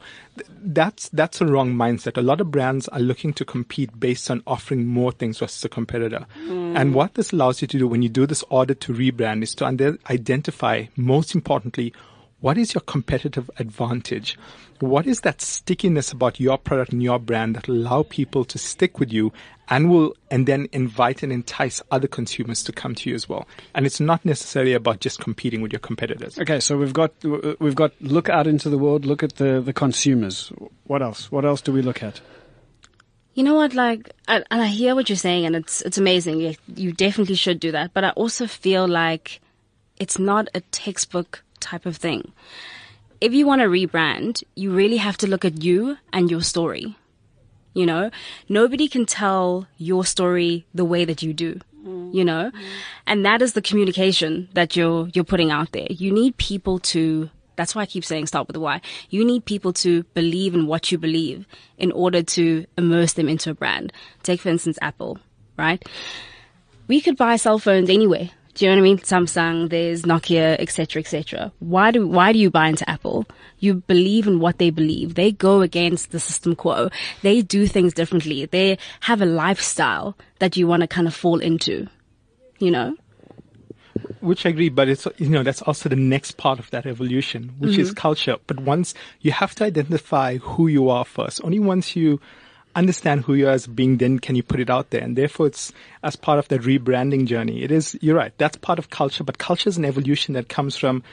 That's, 0.61 1.09
that's 1.09 1.41
a 1.41 1.45
wrong 1.45 1.73
mindset. 1.73 2.17
A 2.17 2.21
lot 2.21 2.41
of 2.41 2.51
brands 2.51 2.87
are 2.89 2.99
looking 2.99 3.33
to 3.33 3.45
compete 3.45 3.99
based 3.99 4.29
on 4.31 4.43
offering 4.47 4.85
more 4.85 5.11
things 5.11 5.39
versus 5.39 5.63
a 5.65 5.69
competitor. 5.69 6.25
Hmm. 6.35 6.75
And 6.77 6.93
what 6.93 7.15
this 7.15 7.31
allows 7.31 7.61
you 7.61 7.67
to 7.67 7.77
do 7.77 7.87
when 7.87 8.01
you 8.01 8.09
do 8.09 8.25
this 8.25 8.43
audit 8.49 8.79
to 8.81 8.93
rebrand 8.93 9.43
is 9.43 9.55
to 9.55 9.65
under- 9.65 9.97
identify, 10.09 10.85
most 10.95 11.35
importantly, 11.35 11.93
what 12.41 12.57
is 12.57 12.73
your 12.73 12.81
competitive 12.81 13.49
advantage? 13.57 14.37
What 14.79 15.05
is 15.05 15.21
that 15.21 15.41
stickiness 15.41 16.11
about 16.11 16.39
your 16.39 16.57
product 16.57 16.91
and 16.91 17.01
your 17.01 17.19
brand 17.19 17.55
that 17.55 17.67
allow 17.67 18.03
people 18.03 18.43
to 18.45 18.57
stick 18.57 18.99
with 18.99 19.13
you 19.13 19.31
and 19.69 19.91
will, 19.91 20.15
and 20.31 20.47
then 20.47 20.67
invite 20.71 21.21
and 21.21 21.31
entice 21.31 21.83
other 21.91 22.07
consumers 22.07 22.63
to 22.63 22.71
come 22.71 22.95
to 22.95 23.09
you 23.09 23.15
as 23.15 23.29
well? 23.29 23.47
And 23.75 23.85
it's 23.85 23.99
not 23.99 24.25
necessarily 24.25 24.73
about 24.73 24.99
just 24.99 25.19
competing 25.19 25.61
with 25.61 25.71
your 25.71 25.79
competitors. 25.79 26.39
Okay, 26.39 26.59
so 26.59 26.77
we've 26.77 26.93
got 26.93 27.13
we've 27.59 27.75
got 27.75 27.93
look 28.01 28.27
out 28.27 28.47
into 28.47 28.69
the 28.69 28.77
world, 28.79 29.05
look 29.05 29.21
at 29.21 29.35
the 29.35 29.61
the 29.61 29.73
consumers. 29.73 30.51
What 30.85 31.03
else? 31.03 31.31
What 31.31 31.45
else 31.45 31.61
do 31.61 31.71
we 31.71 31.83
look 31.83 32.01
at? 32.01 32.21
You 33.33 33.43
know 33.43 33.53
what? 33.53 33.73
Like, 33.73 34.11
I, 34.27 34.43
and 34.51 34.61
I 34.61 34.65
hear 34.65 34.93
what 34.93 35.07
you're 35.07 35.15
saying, 35.15 35.45
and 35.45 35.55
it's 35.55 35.81
it's 35.83 35.99
amazing. 35.99 36.41
You, 36.41 36.55
you 36.75 36.91
definitely 36.91 37.35
should 37.35 37.59
do 37.59 37.71
that. 37.71 37.93
But 37.93 38.03
I 38.03 38.09
also 38.09 38.47
feel 38.47 38.87
like 38.87 39.41
it's 39.99 40.17
not 40.17 40.49
a 40.55 40.61
textbook 40.61 41.43
type 41.61 41.85
of 41.85 41.97
thing. 41.97 42.33
If 43.19 43.33
you 43.33 43.45
want 43.45 43.61
to 43.61 43.67
rebrand, 43.67 44.43
you 44.55 44.73
really 44.73 44.97
have 44.97 45.17
to 45.17 45.27
look 45.27 45.45
at 45.45 45.63
you 45.63 45.97
and 46.11 46.29
your 46.29 46.41
story. 46.41 46.95
You 47.73 47.85
know, 47.85 48.11
nobody 48.49 48.87
can 48.87 49.05
tell 49.05 49.67
your 49.77 50.03
story 50.03 50.65
the 50.73 50.83
way 50.83 51.05
that 51.05 51.21
you 51.21 51.33
do. 51.33 51.59
Mm. 51.85 52.13
You 52.13 52.25
know, 52.25 52.51
and 53.07 53.25
that 53.25 53.41
is 53.41 53.53
the 53.53 53.61
communication 53.61 54.49
that 54.53 54.75
you're 54.75 55.07
you're 55.13 55.23
putting 55.23 55.51
out 55.51 55.71
there. 55.71 55.87
You 55.89 56.11
need 56.11 56.37
people 56.37 56.79
to. 56.93 57.29
That's 57.55 57.75
why 57.75 57.83
I 57.83 57.85
keep 57.85 58.05
saying 58.05 58.27
start 58.27 58.47
with 58.47 58.53
the 58.55 58.59
why. 58.59 58.81
You 59.09 59.23
need 59.25 59.45
people 59.45 59.73
to 59.73 60.03
believe 60.13 60.53
in 60.53 60.67
what 60.67 60.91
you 60.91 60.97
believe 60.97 61.45
in 61.77 61.91
order 61.91 62.23
to 62.23 62.65
immerse 62.77 63.13
them 63.13 63.29
into 63.29 63.51
a 63.51 63.53
brand. 63.53 63.93
Take 64.23 64.41
for 64.41 64.49
instance 64.49 64.77
Apple, 64.81 65.19
right? 65.57 65.83
we 66.91 66.99
could 66.99 67.15
buy 67.15 67.37
cell 67.37 67.57
phones 67.57 67.89
anywhere. 67.89 68.31
Do 68.53 68.65
you 68.65 68.71
know 68.71 68.77
what 68.77 68.81
I 68.81 68.83
mean? 68.83 68.97
Samsung, 68.99 69.69
there's 69.69 70.03
Nokia, 70.03 70.59
etc., 70.59 71.01
etc. 71.01 71.51
Why 71.59 71.91
do 71.91 72.07
why 72.07 72.33
do 72.33 72.39
you 72.39 72.49
buy 72.49 72.67
into 72.67 72.89
Apple? 72.89 73.25
You 73.59 73.75
believe 73.75 74.27
in 74.27 74.39
what 74.39 74.57
they 74.57 74.69
believe. 74.69 75.15
They 75.15 75.31
go 75.31 75.61
against 75.61 76.11
the 76.11 76.19
system 76.19 76.55
quo. 76.55 76.89
They 77.21 77.41
do 77.41 77.67
things 77.67 77.93
differently. 77.93 78.45
They 78.45 78.77
have 79.01 79.21
a 79.21 79.25
lifestyle 79.25 80.17
that 80.39 80.57
you 80.57 80.67
want 80.67 80.81
to 80.81 80.87
kind 80.87 81.07
of 81.07 81.15
fall 81.15 81.39
into. 81.39 81.87
You 82.59 82.71
know? 82.71 82.95
Which 84.19 84.45
I 84.45 84.49
agree, 84.49 84.69
but 84.69 84.87
it's, 84.87 85.07
you 85.17 85.29
know, 85.29 85.43
that's 85.43 85.61
also 85.63 85.89
the 85.89 85.95
next 85.95 86.37
part 86.37 86.59
of 86.59 86.69
that 86.71 86.85
evolution, 86.85 87.53
which 87.57 87.77
is 87.77 87.89
mm-hmm. 87.89 87.95
culture. 87.95 88.37
But 88.47 88.59
once 88.59 88.93
you 89.19 89.31
have 89.31 89.55
to 89.55 89.65
identify 89.65 90.37
who 90.37 90.67
you 90.67 90.89
are 90.89 91.05
first, 91.05 91.43
only 91.43 91.59
once 91.59 91.95
you 91.95 92.19
understand 92.75 93.21
who 93.23 93.33
you 93.33 93.47
are 93.47 93.51
as 93.51 93.67
being, 93.67 93.97
then 93.97 94.19
can 94.19 94.35
you 94.35 94.43
put 94.43 94.59
it 94.59 94.69
out 94.69 94.89
there. 94.91 95.01
And 95.01 95.15
therefore 95.17 95.47
it's 95.47 95.71
as 96.03 96.15
part 96.15 96.39
of 96.39 96.47
that 96.49 96.61
rebranding 96.61 97.25
journey. 97.25 97.63
It 97.63 97.71
is, 97.71 97.97
you're 98.01 98.15
right, 98.15 98.33
that's 98.37 98.57
part 98.57 98.79
of 98.79 98.89
culture, 98.89 99.23
but 99.23 99.37
culture 99.37 99.69
is 99.69 99.77
an 99.77 99.85
evolution 99.85 100.33
that 100.35 100.49
comes 100.49 100.77
from 100.77 101.03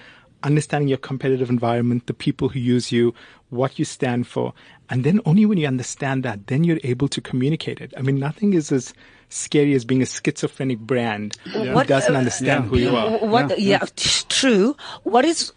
understanding 0.44 0.88
your 0.88 0.98
competitive 0.98 1.50
environment, 1.50 2.06
the 2.06 2.14
people 2.14 2.48
who 2.48 2.60
use 2.60 2.92
you, 2.92 3.12
what 3.50 3.78
you 3.78 3.84
stand 3.84 4.26
for. 4.26 4.52
And 4.88 5.02
then 5.02 5.20
only 5.26 5.46
when 5.46 5.58
you 5.58 5.66
understand 5.66 6.22
that, 6.22 6.46
then 6.46 6.62
you're 6.64 6.78
able 6.84 7.08
to 7.08 7.20
communicate 7.20 7.80
it. 7.80 7.92
I 7.96 8.02
mean, 8.02 8.18
nothing 8.20 8.52
is 8.54 8.70
as 8.70 8.94
scary 9.30 9.74
as 9.74 9.84
being 9.84 10.00
a 10.00 10.06
schizophrenic 10.06 10.78
brand 10.78 11.36
who 11.52 11.72
What- 11.72 11.88
doesn't 11.88 12.14
uh, 12.14 12.18
understand 12.18 12.66
who 12.66 12.78
you 12.78 12.96
are. 12.96 13.18
What? 13.18 13.58
Yeah, 13.58 13.80
t- 13.96 14.24
true. 14.28 14.76
What 15.02 15.24
is 15.24 15.52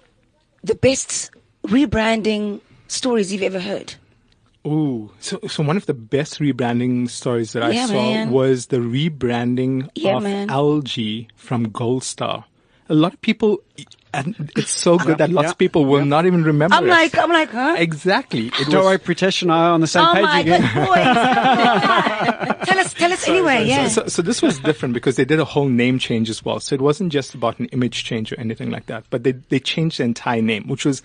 the 0.63 0.75
best 0.75 1.29
rebranding 1.67 2.61
stories 2.87 3.31
you've 3.31 3.43
ever 3.43 3.59
heard? 3.59 3.93
Ooh, 4.65 5.09
so 5.19 5.39
so 5.47 5.63
one 5.63 5.75
of 5.75 5.87
the 5.87 5.93
best 5.93 6.39
rebranding 6.39 7.09
stories 7.09 7.53
that 7.53 7.63
I 7.63 7.85
saw 7.87 7.93
man. 7.93 8.29
was 8.31 8.67
the 8.67 8.77
rebranding 8.77 9.89
Yeah, 9.95 10.17
of 10.17 10.23
man. 10.23 10.49
LG 10.49 11.29
from 11.35 11.69
Gold 11.71 12.03
Star. 12.03 12.45
A 12.87 12.93
lot 12.93 13.13
of 13.13 13.21
people, 13.21 13.59
and 14.13 14.51
it's 14.57 14.69
so 14.69 14.97
good 14.97 15.17
that 15.19 15.31
lots 15.31 15.45
yeah, 15.45 15.51
of 15.51 15.57
people 15.57 15.85
will 15.85 16.03
not 16.05 16.25
even 16.25 16.43
remember. 16.43 16.75
I'm 16.75 16.85
it. 16.85 16.89
like, 16.89 17.17
I'm 17.17 17.31
like, 17.31 17.49
huh? 17.51 17.75
exactly. 17.77 18.47
It 18.59 18.67
Don't 18.69 18.83
worry, 18.83 18.99
Pritesh 18.99 19.41
and 19.43 19.51
I 19.51 19.67
are 19.67 19.71
on 19.71 19.79
the 19.81 19.87
same 19.87 20.03
Oh 20.05 20.13
page 20.13 20.23
my 20.23 20.39
again. 20.41 20.61
good 20.61 20.87
boy! 20.87 20.95
tell 22.65 22.79
us, 22.79 22.93
tell 22.93 23.13
us 23.13 23.27
anyway. 23.29 23.65
Yeah. 23.65 23.87
so, 23.87 24.07
so 24.07 24.21
this 24.21 24.41
was 24.41 24.59
different 24.59 24.93
because 24.93 25.15
they 25.15 25.25
did 25.25 25.39
a 25.39 25.45
whole 25.45 25.69
name 25.69 25.99
change 25.99 26.29
as 26.29 26.43
well. 26.43 26.59
So 26.59 26.75
it 26.75 26.81
wasn't 26.81 27.13
just 27.13 27.33
about 27.33 27.59
an 27.59 27.65
image 27.67 28.03
change 28.03 28.31
or 28.33 28.39
anything 28.39 28.69
like 28.71 28.87
that, 28.87 29.05
but 29.09 29.23
they 29.23 29.31
they 29.31 29.59
changed 29.59 29.99
the 29.99 30.03
entire 30.03 30.41
name, 30.41 30.67
which 30.67 30.83
was 30.85 31.01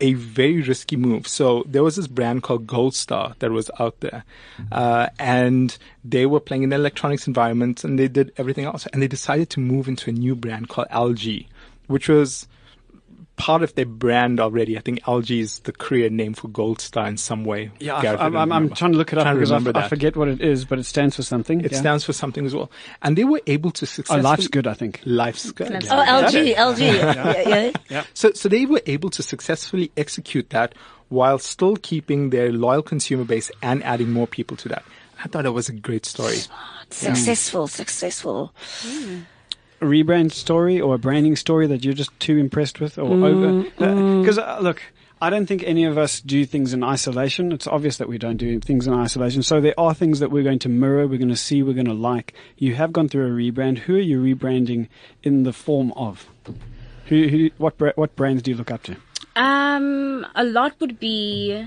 a 0.00 0.14
very 0.14 0.62
risky 0.62 0.96
move. 0.96 1.26
So 1.26 1.64
there 1.66 1.82
was 1.82 1.96
this 1.96 2.06
brand 2.06 2.42
called 2.42 2.66
Gold 2.66 2.94
Star 2.94 3.34
that 3.38 3.50
was 3.50 3.70
out 3.78 4.00
there, 4.00 4.24
uh, 4.70 5.08
and 5.18 5.76
they 6.04 6.26
were 6.26 6.40
playing 6.40 6.62
in 6.62 6.70
the 6.70 6.76
electronics 6.76 7.26
environment, 7.26 7.84
and 7.84 7.98
they 7.98 8.08
did 8.08 8.32
everything 8.36 8.64
else, 8.64 8.86
and 8.86 9.02
they 9.02 9.08
decided 9.08 9.50
to 9.50 9.60
move 9.60 9.88
into 9.88 10.10
a 10.10 10.12
new 10.12 10.34
brand 10.34 10.68
called 10.68 10.88
LG, 10.88 11.46
which 11.86 12.08
was 12.08 12.46
part 13.38 13.62
of 13.62 13.74
their 13.74 13.86
brand 13.86 14.40
already. 14.40 14.76
I 14.76 14.80
think 14.80 15.00
LG 15.04 15.40
is 15.40 15.60
the 15.60 15.72
Korean 15.72 16.16
name 16.16 16.34
for 16.34 16.48
Gold 16.48 16.80
Star 16.80 17.06
in 17.06 17.16
some 17.16 17.44
way. 17.44 17.70
Yeah, 17.78 18.02
Gareth, 18.02 18.20
I 18.20 18.26
I'm, 18.26 18.36
I'm, 18.36 18.52
I'm 18.52 18.70
trying 18.70 18.92
to 18.92 18.98
look 18.98 19.12
it 19.12 19.18
up 19.18 19.32
because 19.32 19.50
I, 19.50 19.56
remember 19.56 19.78
I 19.78 19.88
forget 19.88 20.16
what 20.16 20.28
it 20.28 20.42
is, 20.42 20.64
but 20.64 20.78
it 20.78 20.84
stands 20.84 21.16
for 21.16 21.22
something. 21.22 21.60
It 21.64 21.72
yeah. 21.72 21.78
stands 21.78 22.04
for 22.04 22.12
something 22.12 22.44
as 22.44 22.54
well. 22.54 22.70
And 23.00 23.16
they 23.16 23.24
were 23.24 23.40
able 23.46 23.70
to 23.70 23.88
Oh, 24.10 24.16
life's 24.16 24.48
good, 24.48 24.66
I 24.66 24.74
think. 24.74 25.00
Life's 25.04 25.50
good. 25.52 25.70
Life's 25.70 25.88
Oh, 25.90 25.94
LG, 25.96 26.54
LG. 26.54 27.48
Yeah, 27.48 27.72
yeah. 27.88 28.04
So, 28.12 28.32
so 28.32 28.48
they 28.48 28.66
were 28.66 28.82
able 28.86 29.08
to 29.10 29.22
successfully 29.22 29.90
execute 29.96 30.50
that 30.50 30.74
while 31.08 31.38
still 31.38 31.76
keeping 31.76 32.30
their 32.30 32.52
loyal 32.52 32.82
consumer 32.82 33.24
base 33.24 33.50
and 33.62 33.82
adding 33.84 34.12
more 34.12 34.26
people 34.26 34.56
to 34.58 34.68
that. 34.68 34.84
I 35.22 35.28
thought 35.28 35.46
it 35.46 35.50
was 35.50 35.68
a 35.68 35.72
great 35.72 36.06
story. 36.06 36.36
Smart. 36.36 36.92
Successful, 36.92 37.66
successful. 37.66 38.52
a 38.84 39.22
rebrand 39.80 40.32
story 40.32 40.80
or 40.80 40.94
a 40.94 40.98
branding 40.98 41.36
story 41.36 41.66
that 41.66 41.84
you're 41.84 41.94
just 41.94 42.18
too 42.20 42.36
impressed 42.38 42.80
with 42.80 42.98
or 42.98 43.06
over? 43.26 43.62
Because 43.62 44.38
uh, 44.38 44.58
look, 44.60 44.82
I 45.20 45.30
don't 45.30 45.46
think 45.46 45.64
any 45.64 45.84
of 45.84 45.98
us 45.98 46.20
do 46.20 46.44
things 46.44 46.72
in 46.72 46.84
isolation. 46.84 47.50
It's 47.50 47.66
obvious 47.66 47.96
that 47.96 48.08
we 48.08 48.18
don't 48.18 48.36
do 48.36 48.60
things 48.60 48.86
in 48.86 48.94
isolation. 48.94 49.42
So 49.42 49.60
there 49.60 49.78
are 49.78 49.92
things 49.92 50.20
that 50.20 50.30
we're 50.30 50.44
going 50.44 50.60
to 50.60 50.68
mirror, 50.68 51.06
we're 51.06 51.18
going 51.18 51.28
to 51.28 51.36
see, 51.36 51.62
we're 51.62 51.74
going 51.74 51.86
to 51.86 51.94
like. 51.94 52.34
You 52.56 52.74
have 52.76 52.92
gone 52.92 53.08
through 53.08 53.26
a 53.26 53.30
rebrand. 53.30 53.78
Who 53.78 53.96
are 53.96 54.00
you 54.00 54.22
rebranding 54.22 54.88
in 55.22 55.42
the 55.42 55.52
form 55.52 55.92
of? 55.92 56.28
Who, 57.06 57.28
who 57.28 57.50
what 57.56 57.74
what 57.96 58.14
brands 58.16 58.42
do 58.42 58.50
you 58.50 58.56
look 58.56 58.70
up 58.70 58.82
to? 58.84 58.96
Um, 59.34 60.26
a 60.34 60.44
lot 60.44 60.78
would 60.80 61.00
be. 61.00 61.66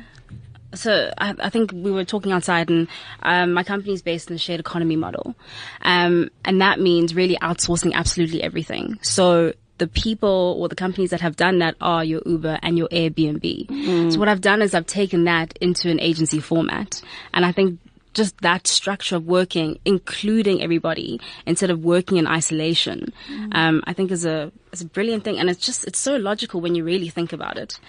So 0.73 1.11
I, 1.17 1.35
I 1.39 1.49
think 1.49 1.71
we 1.73 1.91
were 1.91 2.05
talking 2.05 2.31
outside, 2.31 2.69
and 2.69 2.87
um, 3.23 3.53
my 3.53 3.63
company 3.63 3.93
is 3.93 4.01
based 4.01 4.29
in 4.29 4.35
the 4.35 4.39
shared 4.39 4.59
economy 4.59 4.95
model, 4.95 5.35
um, 5.81 6.29
and 6.45 6.61
that 6.61 6.79
means 6.79 7.13
really 7.13 7.37
outsourcing 7.41 7.93
absolutely 7.93 8.41
everything. 8.41 8.97
So 9.01 9.53
the 9.79 9.87
people 9.87 10.57
or 10.59 10.69
the 10.69 10.75
companies 10.75 11.09
that 11.09 11.21
have 11.21 11.35
done 11.35 11.59
that 11.59 11.75
are 11.81 12.03
your 12.03 12.21
Uber 12.25 12.59
and 12.61 12.77
your 12.77 12.87
Airbnb. 12.89 14.11
So 14.11 14.19
what 14.19 14.27
I've 14.29 14.41
done 14.41 14.61
is 14.61 14.75
I've 14.75 14.85
taken 14.85 15.23
that 15.25 15.57
into 15.59 15.89
an 15.89 15.99
agency 15.99 16.39
format, 16.39 17.01
and 17.33 17.45
I 17.45 17.51
think 17.51 17.79
just 18.13 18.37
that 18.41 18.67
structure 18.67 19.15
of 19.15 19.25
working, 19.25 19.79
including 19.85 20.61
everybody 20.61 21.19
instead 21.45 21.69
of 21.69 21.83
working 21.83 22.17
in 22.17 22.27
isolation, 22.27 23.13
um, 23.53 23.81
I 23.85 23.93
think 23.93 24.11
is 24.11 24.25
a 24.25 24.51
is 24.71 24.81
a 24.81 24.85
brilliant 24.85 25.23
thing, 25.23 25.39
and 25.39 25.49
it's 25.49 25.65
just 25.65 25.85
it's 25.87 25.99
so 25.99 26.15
logical 26.17 26.61
when 26.61 26.75
you 26.75 26.83
really 26.83 27.09
think 27.09 27.33
about 27.33 27.57
it. 27.57 27.79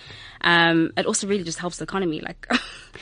Um, 0.42 0.92
it 0.96 1.06
also 1.06 1.26
really 1.26 1.44
just 1.44 1.58
helps 1.58 1.78
the 1.78 1.84
economy, 1.84 2.20
like. 2.20 2.46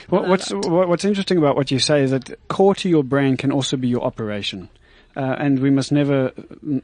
What, 0.09 0.29
what's 0.29 0.51
what, 0.51 0.89
what's 0.89 1.05
interesting 1.05 1.37
about 1.37 1.57
what 1.57 1.71
you 1.71 1.79
say 1.79 2.03
is 2.03 2.11
that 2.11 2.37
core 2.49 2.75
to 2.77 2.89
your 2.89 3.05
brand 3.05 3.39
can 3.39 3.53
also 3.53 3.77
be 3.77 3.89
your 3.89 4.03
operation, 4.03 4.69
uh, 5.17 5.37
and 5.39 5.59
we 5.59 5.71
must 5.71 5.93
never 5.93 6.31
mm, 6.31 6.83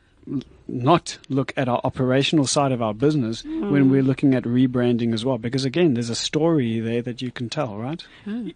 not 0.68 1.18
look 1.28 1.52
at 1.56 1.68
our 1.68 1.80
operational 1.84 2.46
side 2.46 2.72
of 2.72 2.82
our 2.82 2.92
business 2.92 3.44
when 3.44 3.90
we're 3.90 4.02
looking 4.02 4.34
at 4.34 4.42
rebranding 4.42 5.14
as 5.14 5.24
well? 5.24 5.38
Because 5.38 5.64
again, 5.64 5.94
there's 5.94 6.10
a 6.10 6.16
story 6.16 6.80
there 6.80 7.02
that 7.02 7.22
you 7.22 7.30
can 7.30 7.48
tell, 7.48 7.76
right? 7.76 8.04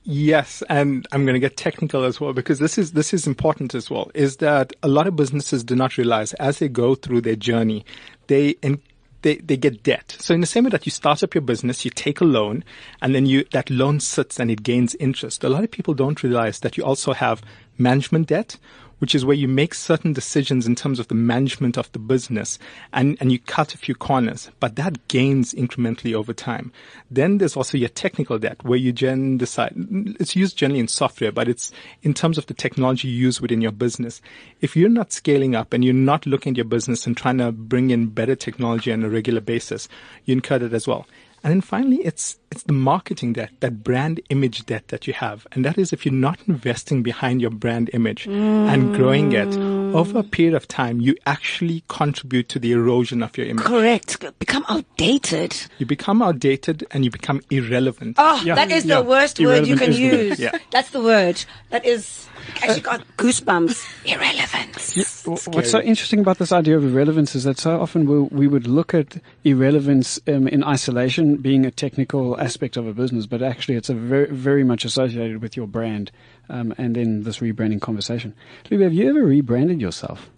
Yes, 0.03 0.63
and 0.69 1.07
I'm 1.13 1.25
going 1.25 1.35
to 1.35 1.41
get 1.41 1.57
technical 1.57 2.05
as 2.05 2.21
well 2.21 2.33
because 2.33 2.59
this 2.59 2.79
is 2.79 2.93
this 2.93 3.15
is 3.15 3.27
important 3.27 3.75
as 3.75 3.89
well. 3.89 4.11
Is 4.15 4.39
that 4.39 4.73
a 4.83 4.89
lot 4.89 5.07
of 5.07 5.17
businesses 5.17 5.63
do 5.63 5.77
not 5.77 5.97
realize 5.97 6.33
as 6.35 6.59
they 6.59 6.69
go 6.69 6.95
through 6.95 7.21
their 7.21 7.37
journey, 7.37 7.85
they 8.27 8.51
in, 8.63 8.81
they 9.23 9.37
they 9.37 9.57
get 9.57 9.83
debt. 9.83 10.17
So 10.19 10.35
in 10.35 10.41
the 10.41 10.47
same 10.47 10.65
way 10.65 10.71
that 10.71 10.87
you 10.87 10.91
start 10.91 11.23
up 11.23 11.35
your 11.35 11.43
business, 11.43 11.85
you 11.85 11.91
take 11.91 12.21
a 12.21 12.25
loan, 12.25 12.65
and 13.03 13.15
then 13.15 13.27
you 13.27 13.45
that 13.53 13.71
loan 13.71 14.01
sits 14.01 14.39
and 14.39 14.51
it 14.51 14.63
gains 14.63 14.95
interest. 14.97 15.45
A 15.45 15.49
lot 15.49 15.65
of 15.65 15.71
people 15.71 15.95
don't 15.95 16.23
realize 16.23 16.61
that 16.61 16.77
you 16.77 16.85
also 16.85 17.13
have 17.13 17.43
management 17.79 18.29
debt. 18.29 18.57
Which 19.01 19.15
is 19.15 19.25
where 19.25 19.37
you 19.37 19.49
make 19.49 19.75
certain 19.75 20.13
decisions 20.13 20.67
in 20.67 20.75
terms 20.75 21.01
of 21.01 21.09
the 21.09 21.15
management 21.15 21.79
of 21.79 21.91
the 21.93 21.99
business 21.99 22.59
and, 22.93 23.17
and 23.19 23.33
you 23.33 23.39
cut 23.39 23.75
a 23.75 23.79
few 23.79 23.95
corners, 23.95 24.51
but 24.61 24.77
that 24.77 25.09
gains 25.09 25.55
incrementally 25.55 26.15
over 26.15 26.35
time. 26.35 26.71
Then 27.11 27.39
there's 27.39 27.57
also 27.57 27.79
your 27.79 27.89
technical 27.89 28.39
debt 28.39 28.63
where 28.63 28.79
you 28.79 28.93
gen 28.93 29.39
decide, 29.39 29.73
it's 30.21 30.37
used 30.37 30.59
generally 30.59 30.81
in 30.81 30.89
software, 30.89 31.33
but 31.33 31.49
it's 31.49 31.73
in 32.03 32.13
terms 32.13 32.37
of 32.37 32.45
the 32.45 32.55
technology 32.55 33.09
you 33.09 33.17
use 33.17 33.41
within 33.41 33.63
your 33.63 33.73
business. 33.73 34.21
If 34.61 34.77
you're 34.77 34.91
not 34.91 35.13
scaling 35.13 35.55
up 35.55 35.73
and 35.73 35.83
you're 35.83 35.95
not 35.95 36.27
looking 36.27 36.53
at 36.53 36.59
your 36.59 36.67
business 36.67 37.07
and 37.07 37.17
trying 37.17 37.39
to 37.39 37.53
bring 37.53 37.91
in 37.91 38.09
better 38.09 38.37
technology 38.37 38.93
on 38.93 39.03
a 39.03 39.09
regular 39.09 39.41
basis, 39.41 39.89
you 40.27 40.35
incur 40.35 40.59
that 40.59 40.75
as 40.75 40.87
well. 40.87 41.07
And 41.43 41.51
then 41.51 41.63
finally, 41.63 42.05
it's 42.05 42.39
it's 42.51 42.65
the 42.65 42.73
marketing 42.73 43.33
debt, 43.35 43.51
that 43.61 43.85
brand 43.85 44.21
image 44.29 44.67
debt 44.67 44.89
that 44.89 45.07
you 45.07 45.13
have, 45.13 45.47
and 45.53 45.65
that 45.65 45.79
is 45.79 45.93
if 45.93 46.05
you're 46.05 46.13
not 46.13 46.39
investing 46.49 47.03
behind 47.03 47.41
your 47.41 47.51
brand 47.51 47.91
image 47.93 48.27
and 48.27 48.95
growing 48.95 49.33
it 49.33 49.55
over 49.95 50.19
a 50.19 50.23
period 50.23 50.55
of 50.55 50.67
time, 50.67 51.01
you 51.01 51.15
actually 51.27 51.85
contribute 51.89 52.49
to 52.49 52.59
the 52.59 52.73
erosion 52.73 53.23
of 53.23 53.37
your 53.39 53.47
image. 53.47 53.65
Correct. 53.65 54.25
Become 54.39 54.65
outdated. 54.69 55.57
You 55.79 55.87
become 55.87 56.23
outdated 56.23 56.85
and 56.91 57.05
you 57.05 57.11
become 57.11 57.41
irrelevant. 57.51 58.17
Oh, 58.19 58.41
Yeah, 58.45 58.55
that 58.57 58.71
is 58.73 58.85
yeah. 58.85 58.97
the 59.01 59.03
worst 59.09 59.39
word 59.41 59.67
you 59.67 59.77
can 59.77 59.91
is 59.91 59.97
the 59.97 60.03
use. 60.03 60.39
Yeah. 60.41 60.59
That's 60.71 60.91
the 60.91 61.01
word. 61.03 61.45
That 61.71 61.85
is 61.85 62.27
actually 62.63 62.81
got 62.81 63.05
goosebumps. 63.17 63.85
Irrelevance. 64.07 65.23
W- 65.25 65.41
What's 65.57 65.71
so 65.71 65.81
interesting 65.81 66.21
about 66.21 66.39
this 66.39 66.53
idea 66.53 66.77
of 66.77 66.85
irrelevance 66.85 67.35
is 67.35 67.45
that 67.45 67.59
so 67.59 67.81
often 67.81 68.07
we, 68.07 68.21
we 68.21 68.47
would 68.49 68.67
look 68.67 68.95
at 68.95 69.17
irrelevance 69.45 70.19
um, 70.29 70.49
in 70.49 70.65
isolation, 70.65 71.37
being 71.37 71.67
a 71.67 71.71
technical 71.71 72.40
aspect 72.41 72.77
of 72.77 72.87
a 72.87 72.93
business, 72.95 73.27
but 73.27 73.43
actually 73.43 73.77
it's 73.77 73.89
a 73.91 73.95
very, 73.95 74.27
very 74.31 74.65
much 74.65 74.85
associated 74.85 75.43
with 75.43 75.57
your 75.57 75.67
brand 75.67 76.11
um, 76.49 76.75
and 76.79 76.97
then 76.97 77.23
this 77.23 77.39
rebranding 77.39 77.81
conversation. 77.81 78.35
Libby, 78.71 78.85
have 78.85 78.93
you 78.95 79.09
ever 79.11 79.23
rebranded 79.25 79.81
yourself? 79.81 80.31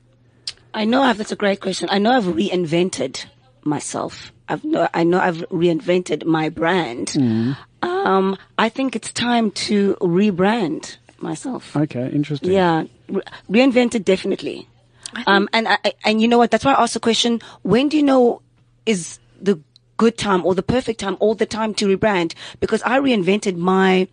I 0.74 0.84
know 0.84 1.02
I've, 1.02 1.18
that's 1.18 1.32
a 1.32 1.36
great 1.36 1.60
question. 1.60 1.88
I 1.90 1.98
know 1.98 2.12
I've 2.12 2.24
reinvented 2.24 3.26
myself. 3.64 4.32
I've 4.48 4.64
know, 4.64 4.88
I 4.92 5.04
know 5.04 5.20
I've 5.20 5.38
reinvented 5.50 6.24
my 6.24 6.48
brand. 6.48 7.08
Mm-hmm. 7.08 7.52
Um, 7.86 8.36
I 8.58 8.68
think 8.68 8.96
it's 8.96 9.12
time 9.12 9.50
to 9.52 9.96
rebrand 10.00 10.96
myself. 11.20 11.76
Okay, 11.76 12.10
interesting. 12.12 12.52
Yeah, 12.52 12.84
re- 13.08 13.22
reinvented 13.50 14.04
definitely. 14.04 14.66
Um, 15.26 15.48
and 15.52 15.68
I, 15.68 15.78
I- 15.84 15.92
and 16.04 16.20
you 16.22 16.28
know 16.28 16.38
what? 16.38 16.50
That's 16.50 16.64
why 16.64 16.72
I 16.72 16.82
asked 16.82 16.94
the 16.94 17.00
question: 17.00 17.40
When 17.62 17.88
do 17.88 17.96
you 17.96 18.02
know 18.02 18.40
is 18.86 19.18
the 19.40 19.60
good 20.02 20.18
time 20.18 20.44
or 20.44 20.52
the 20.56 20.64
perfect 20.64 20.98
time, 20.98 21.16
all 21.20 21.36
the 21.36 21.46
time 21.46 21.72
to 21.74 21.86
rebrand? 21.86 22.34
Because 22.58 22.82
I 22.82 22.98
reinvented 22.98 23.56
my 23.56 24.08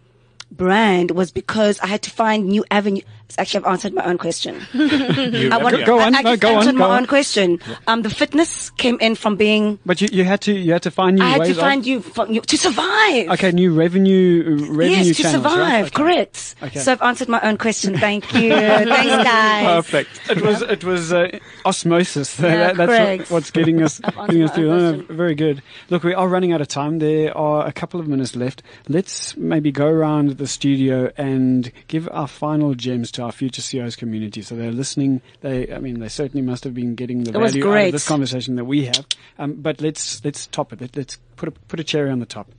brand 0.51 1.09
was 1.09 1.31
because 1.31 1.79
I 1.79 1.87
had 1.87 2.03
to 2.03 2.11
find 2.11 2.45
new 2.45 2.63
avenue. 2.69 3.01
Actually, 3.37 3.65
I've 3.65 3.71
answered 3.71 3.93
my 3.93 4.03
own 4.05 4.17
question. 4.17 4.59
You- 4.73 5.49
I 5.51 5.57
want, 5.57 5.77
yeah. 5.77 5.85
Go 5.85 5.99
on, 5.99 6.15
I, 6.15 6.19
I 6.19 6.21
no, 6.21 6.29
just 6.31 6.41
go 6.41 6.55
on, 6.57 6.65
go 6.65 6.71
my 6.73 6.85
on. 6.85 6.97
own 7.01 7.05
question. 7.07 7.59
Um, 7.87 8.01
the 8.01 8.09
fitness 8.09 8.69
came 8.71 8.97
in 8.99 9.15
from 9.15 9.35
being. 9.35 9.77
But 9.85 10.01
you, 10.01 10.07
you 10.11 10.23
had 10.23 10.41
to 10.41 10.53
you 10.53 10.73
had 10.73 10.81
to 10.83 10.91
find 10.91 11.17
new 11.17 11.23
I 11.23 11.29
had 11.29 11.39
ways 11.41 11.55
to 11.55 11.61
find 11.61 11.85
you 11.85 12.01
to 12.01 12.57
survive. 12.57 13.29
okay 13.29 13.51
new 13.51 13.73
revenue 13.73 14.43
uh, 14.45 14.73
revenue 14.73 14.97
Yes, 15.05 15.17
to 15.17 15.23
channels, 15.23 15.43
survive. 15.43 15.59
right? 15.59 15.81
Okay. 15.85 15.89
Correct. 15.91 16.55
Okay. 16.63 16.79
So 16.79 16.91
I've 16.93 17.01
answered 17.01 17.29
my 17.29 17.39
own 17.41 17.57
question. 17.57 17.97
Thank 17.97 18.33
you. 18.33 18.49
Thanks, 18.53 19.23
guys. 19.23 19.65
Perfect. 19.65 20.09
It 20.29 20.41
was 20.41 20.61
it 20.61 20.83
was 20.83 21.13
uh, 21.13 21.37
osmosis. 21.65 22.39
Yeah, 22.49 22.73
That- 22.73 22.77
that's 22.77 22.89
correct. 22.89 23.21
what, 23.23 23.31
what's 23.31 23.51
getting 23.51 23.81
us 23.83 23.99
getting 23.99 24.43
us 24.43 24.51
through. 24.55 24.67
No, 24.67 24.91
no, 24.95 25.03
very 25.09 25.35
good. 25.35 25.61
Look, 25.89 26.03
we 26.03 26.13
are 26.13 26.27
running 26.27 26.51
out 26.53 26.61
of 26.61 26.67
time. 26.67 26.99
There 26.99 27.35
are 27.37 27.65
a 27.67 27.71
couple 27.71 27.99
of 27.99 28.07
minutes 28.07 28.35
left. 28.35 28.63
Let's 28.87 29.35
maybe 29.37 29.71
go 29.71 29.87
around 29.87 30.37
the 30.37 30.47
studio 30.47 31.11
and 31.17 31.71
give 31.87 32.09
our 32.11 32.27
final 32.27 32.73
gems 32.75 33.11
to 33.11 33.18
our 33.19 33.31
future 33.31 33.61
CEOs 33.61 33.95
community. 33.95 34.41
So 34.41 34.55
they're 34.55 34.71
listening. 34.71 35.21
They, 35.41 35.73
I 35.73 35.79
mean, 35.79 35.99
they 35.99 36.09
certainly 36.09 36.41
must 36.41 36.63
have 36.63 36.73
been 36.73 36.95
getting 36.95 37.23
the 37.23 37.31
It 37.31 37.33
value 37.33 37.71
out 37.71 37.85
of 37.85 37.91
this 37.91 38.07
conversation 38.07 38.55
that 38.55 38.65
we 38.65 38.85
have. 38.85 39.05
Um, 39.37 39.53
but 39.53 39.81
let's 39.81 40.23
let's 40.23 40.47
top 40.47 40.73
it. 40.73 40.81
Let, 40.81 40.95
let's 40.95 41.17
put 41.35 41.49
a, 41.49 41.51
put 41.51 41.79
a 41.79 41.83
cherry 41.83 42.09
on 42.09 42.19
the 42.19 42.25
top. 42.25 42.49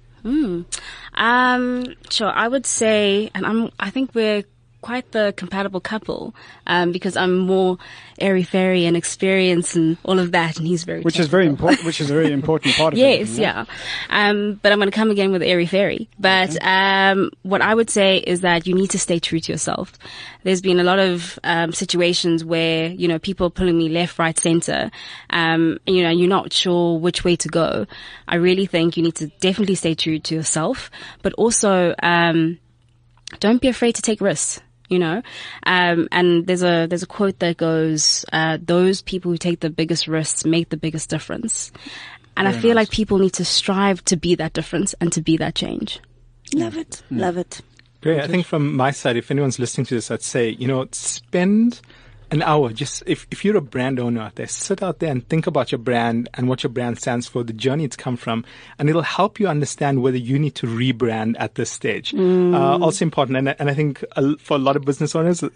Um, 1.14 1.86
sure. 2.10 2.30
I 2.30 2.48
would 2.48 2.66
say, 2.66 3.30
and 3.34 3.46
I'm, 3.46 3.70
I 3.78 3.90
think 3.90 4.14
we're 4.14 4.44
quite 4.80 5.12
the 5.12 5.34
compatible 5.36 5.80
couple, 5.80 6.34
um, 6.66 6.92
because 6.92 7.16
I'm 7.16 7.38
more 7.38 7.78
airy 8.20 8.42
fairy 8.42 8.84
and 8.84 8.96
experience 8.96 9.74
and 9.74 9.96
all 10.04 10.18
of 10.18 10.32
that, 10.32 10.58
and 10.58 10.66
he's 10.66 10.84
very, 10.84 11.02
Which 11.02 11.18
is 11.18 11.28
very 11.28 11.46
important. 11.46 11.84
Which 11.84 12.00
is 12.00 12.10
a 12.10 12.14
very 12.14 12.32
important 12.32 12.74
part 12.76 12.92
of 12.92 12.98
it. 12.98 13.02
Yes, 13.02 13.38
yeah. 13.38 13.64
Um, 14.10 14.58
but 14.62 14.72
I'm 14.72 14.78
going 14.78 14.90
to 14.90 14.96
come 14.96 15.10
again 15.10 15.32
with 15.32 15.42
airy 15.42 15.66
fairy. 15.66 16.08
But 16.18 16.56
um, 16.64 17.30
what 17.42 17.62
I 17.62 17.74
would 17.74 17.90
say 17.90 18.18
is 18.18 18.40
that 18.42 18.66
you 18.66 18.74
need 18.74 18.90
to 18.90 18.98
stay 18.98 19.18
true 19.18 19.40
to 19.40 19.52
yourself. 19.52 19.92
There's 20.42 20.60
been 20.60 20.80
a 20.80 20.84
lot 20.84 20.98
of 20.98 21.38
um, 21.44 21.72
situations 21.72 22.44
where 22.44 22.88
you 22.88 23.08
know 23.08 23.18
people 23.18 23.46
are 23.46 23.50
pulling 23.50 23.76
me 23.76 23.88
left, 23.88 24.18
right, 24.18 24.38
center. 24.38 24.90
Um, 25.30 25.78
and, 25.86 25.96
you 25.96 26.02
know, 26.02 26.10
you're 26.10 26.28
not 26.28 26.52
sure 26.52 26.98
which 26.98 27.24
way 27.24 27.36
to 27.36 27.48
go. 27.48 27.86
I 28.28 28.36
really 28.36 28.66
think 28.66 28.96
you 28.96 29.02
need 29.02 29.16
to 29.16 29.28
definitely 29.40 29.74
stay 29.74 29.94
true 29.94 30.18
to 30.18 30.34
yourself, 30.34 30.90
but 31.22 31.32
also 31.34 31.94
um, 32.02 32.58
don't 33.38 33.60
be 33.60 33.68
afraid 33.68 33.94
to 33.96 34.02
take 34.02 34.20
risks. 34.20 34.60
You 34.90 34.98
know, 34.98 35.22
um, 35.64 36.08
and 36.12 36.46
there's 36.46 36.62
a 36.62 36.86
there's 36.86 37.04
a 37.04 37.06
quote 37.06 37.38
that 37.38 37.56
goes, 37.56 38.26
uh, 38.32 38.58
"Those 38.60 39.00
people 39.00 39.30
who 39.30 39.38
take 39.38 39.60
the 39.60 39.70
biggest 39.70 40.06
risks 40.08 40.44
make 40.44 40.68
the 40.68 40.76
biggest 40.76 41.08
difference." 41.08 41.72
And 42.36 42.48
I 42.48 42.52
feel 42.52 42.74
like 42.74 42.90
people 42.90 43.18
need 43.18 43.34
to 43.34 43.44
strive 43.44 44.04
to 44.06 44.16
be 44.16 44.34
that 44.36 44.52
difference 44.52 44.94
and 45.00 45.12
to 45.12 45.20
be 45.20 45.36
that 45.36 45.54
change. 45.54 46.00
Love 46.54 46.76
it. 46.76 47.02
Love 47.10 47.36
it. 47.36 47.60
Great. 48.00 48.20
I 48.20 48.26
think 48.28 48.46
from 48.46 48.74
my 48.74 48.90
side, 48.92 49.16
if 49.16 49.30
anyone's 49.30 49.58
listening 49.58 49.84
to 49.86 49.94
this, 49.94 50.10
I'd 50.10 50.22
say, 50.22 50.48
you 50.48 50.66
know, 50.66 50.88
spend 50.92 51.80
an 52.30 52.42
hour. 52.42 52.72
Just 52.72 53.02
if, 53.06 53.26
if 53.30 53.44
you're 53.44 53.56
a 53.56 53.60
brand 53.60 53.98
owner 53.98 54.20
out 54.22 54.36
there, 54.36 54.46
sit 54.46 54.82
out 54.82 54.98
there 55.00 55.10
and 55.10 55.26
think 55.28 55.46
about 55.46 55.72
your 55.72 55.78
brand 55.78 56.28
and 56.34 56.48
what 56.48 56.62
your 56.62 56.70
brand 56.70 56.98
stands 56.98 57.26
for, 57.26 57.42
the 57.42 57.52
journey 57.52 57.84
it's 57.84 57.96
come 57.96 58.16
from, 58.16 58.44
and 58.78 58.88
it'll 58.88 59.02
help 59.02 59.40
you 59.40 59.48
understand 59.48 60.02
whether 60.02 60.16
you 60.16 60.38
need 60.38 60.54
to 60.56 60.66
rebrand 60.66 61.34
at 61.38 61.54
this 61.56 61.70
stage. 61.70 62.14
Uh, 62.14 62.78
also 62.78 63.04
important, 63.04 63.36
and, 63.38 63.48
I- 63.50 63.56
and 63.58 63.68
I 63.70 63.74
think 63.74 64.04
uh, 64.16 64.34
for 64.38 64.56
a 64.56 64.60
lot 64.60 64.76
of 64.76 64.84
business 64.84 65.14
owners, 65.14 65.42
uh, 65.42 65.48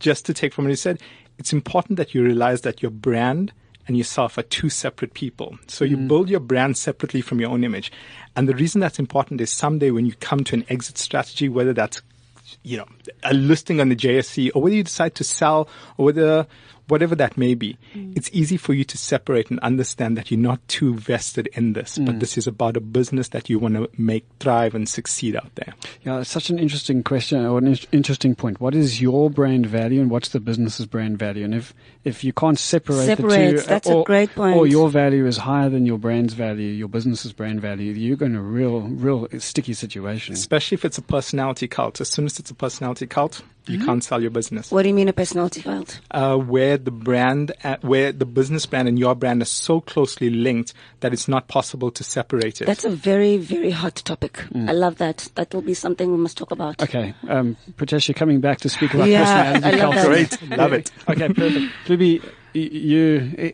just 0.00 0.26
to 0.26 0.34
take 0.34 0.52
from 0.52 0.64
what 0.64 0.70
you 0.70 0.76
said, 0.76 1.00
it's 1.38 1.52
important 1.52 1.96
that 1.98 2.14
you 2.14 2.22
realize 2.24 2.62
that 2.62 2.82
your 2.82 2.90
brand 2.90 3.52
and 3.88 3.96
yourself 3.96 4.36
are 4.36 4.42
two 4.42 4.68
separate 4.68 5.14
people. 5.14 5.56
So 5.68 5.84
you 5.84 5.96
build 5.96 6.28
your 6.28 6.40
brand 6.40 6.76
separately 6.76 7.20
from 7.20 7.40
your 7.40 7.50
own 7.50 7.62
image. 7.62 7.92
And 8.34 8.48
the 8.48 8.54
reason 8.54 8.80
that's 8.80 8.98
important 8.98 9.40
is 9.40 9.50
someday 9.50 9.92
when 9.92 10.06
you 10.06 10.14
come 10.18 10.42
to 10.44 10.56
an 10.56 10.64
exit 10.68 10.98
strategy, 10.98 11.48
whether 11.48 11.72
that's 11.72 12.02
you 12.62 12.76
know, 12.76 12.86
a 13.22 13.34
listing 13.34 13.80
on 13.80 13.88
the 13.88 13.96
JSE 13.96 14.50
or 14.54 14.62
whether 14.62 14.76
you 14.76 14.84
decide 14.84 15.14
to 15.16 15.24
sell 15.24 15.68
or 15.96 16.06
whether 16.06 16.46
whatever 16.88 17.14
that 17.14 17.36
may 17.36 17.54
be, 17.54 17.76
mm. 17.94 18.16
it's 18.16 18.30
easy 18.32 18.56
for 18.56 18.72
you 18.72 18.84
to 18.84 18.98
separate 18.98 19.50
and 19.50 19.58
understand 19.60 20.16
that 20.16 20.30
you're 20.30 20.40
not 20.40 20.66
too 20.68 20.94
vested 20.94 21.48
in 21.54 21.72
this, 21.72 21.98
but 21.98 22.16
mm. 22.16 22.20
this 22.20 22.38
is 22.38 22.46
about 22.46 22.76
a 22.76 22.80
business 22.80 23.28
that 23.28 23.50
you 23.50 23.58
want 23.58 23.74
to 23.74 23.88
make 23.98 24.24
thrive 24.40 24.74
and 24.74 24.88
succeed 24.88 25.36
out 25.36 25.54
there. 25.54 25.74
Yeah, 26.02 26.20
it's 26.20 26.30
such 26.30 26.50
an 26.50 26.58
interesting 26.58 27.02
question 27.02 27.44
or 27.44 27.58
an 27.58 27.68
in- 27.68 27.78
interesting 27.92 28.34
point. 28.34 28.60
What 28.60 28.74
is 28.74 29.00
your 29.00 29.30
brand 29.30 29.66
value 29.66 30.00
and 30.00 30.10
what's 30.10 30.30
the 30.30 30.40
business's 30.40 30.86
brand 30.86 31.18
value? 31.18 31.44
And 31.44 31.54
if, 31.54 31.74
if 32.04 32.24
you 32.24 32.32
can't 32.32 32.58
separate, 32.58 33.16
the 33.16 33.16
two, 33.16 33.60
that's 33.60 33.88
a 33.88 33.94
or, 33.94 34.04
great 34.04 34.34
point. 34.34 34.56
or 34.56 34.66
your 34.66 34.88
value 34.88 35.26
is 35.26 35.38
higher 35.38 35.68
than 35.68 35.86
your 35.86 35.98
brand's 35.98 36.34
value, 36.34 36.68
your 36.68 36.88
business's 36.88 37.32
brand 37.32 37.60
value, 37.60 37.92
you're 37.92 38.16
going 38.16 38.34
to 38.34 38.40
real, 38.40 38.82
real 38.82 39.28
sticky 39.38 39.74
situation. 39.74 40.34
Especially 40.34 40.76
if 40.76 40.84
it's 40.84 40.98
a 40.98 41.02
personality 41.02 41.68
cult. 41.68 42.00
As 42.00 42.08
soon 42.08 42.26
as 42.26 42.38
it's 42.38 42.50
a 42.50 42.54
personality 42.54 43.06
cult, 43.06 43.42
you 43.68 43.84
can't 43.84 44.02
sell 44.04 44.20
your 44.22 44.30
business. 44.30 44.70
What 44.70 44.82
do 44.82 44.88
you 44.88 44.94
mean 44.94 45.08
a 45.08 45.12
personality 45.12 45.62
cult? 45.62 46.00
uh, 46.10 46.36
where 46.36 46.78
the 46.78 46.90
brand, 46.90 47.52
uh, 47.64 47.76
where 47.80 48.12
the 48.12 48.24
business 48.26 48.64
brand 48.66 48.88
and 48.88 48.98
your 48.98 49.14
brand 49.14 49.42
are 49.42 49.46
so 49.46 49.80
closely 49.80 50.30
linked 50.30 50.72
that 51.00 51.12
it's 51.12 51.26
not 51.28 51.48
possible 51.48 51.90
to 51.90 52.04
separate 52.04 52.60
it. 52.60 52.66
That's 52.66 52.84
a 52.84 52.90
very, 52.90 53.36
very 53.38 53.70
hot 53.72 53.96
topic. 53.96 54.44
I 54.54 54.72
love 54.72 54.98
that. 54.98 55.28
That 55.34 55.52
will 55.54 55.62
be 55.62 55.74
something 55.74 56.10
we 56.12 56.16
must 56.18 56.36
talk 56.38 56.50
about. 56.50 56.80
Okay, 56.82 57.14
um, 57.28 57.56
Pritesh, 57.76 58.08
you're 58.08 58.14
coming 58.14 58.40
back 58.40 58.58
to 58.60 58.68
speak 58.68 58.94
about 58.94 59.08
Yeah, 59.08 59.24
personality 59.54 59.66
I 59.80 59.84
love 59.84 59.94
culture. 59.94 60.14
that. 60.14 60.38
Great, 60.40 60.58
love 60.58 60.72
it. 60.72 60.90
Okay, 61.08 61.28
perfect. 61.32 61.88
Libby, 61.88 62.20
y- 62.54 62.60
you 62.60 63.52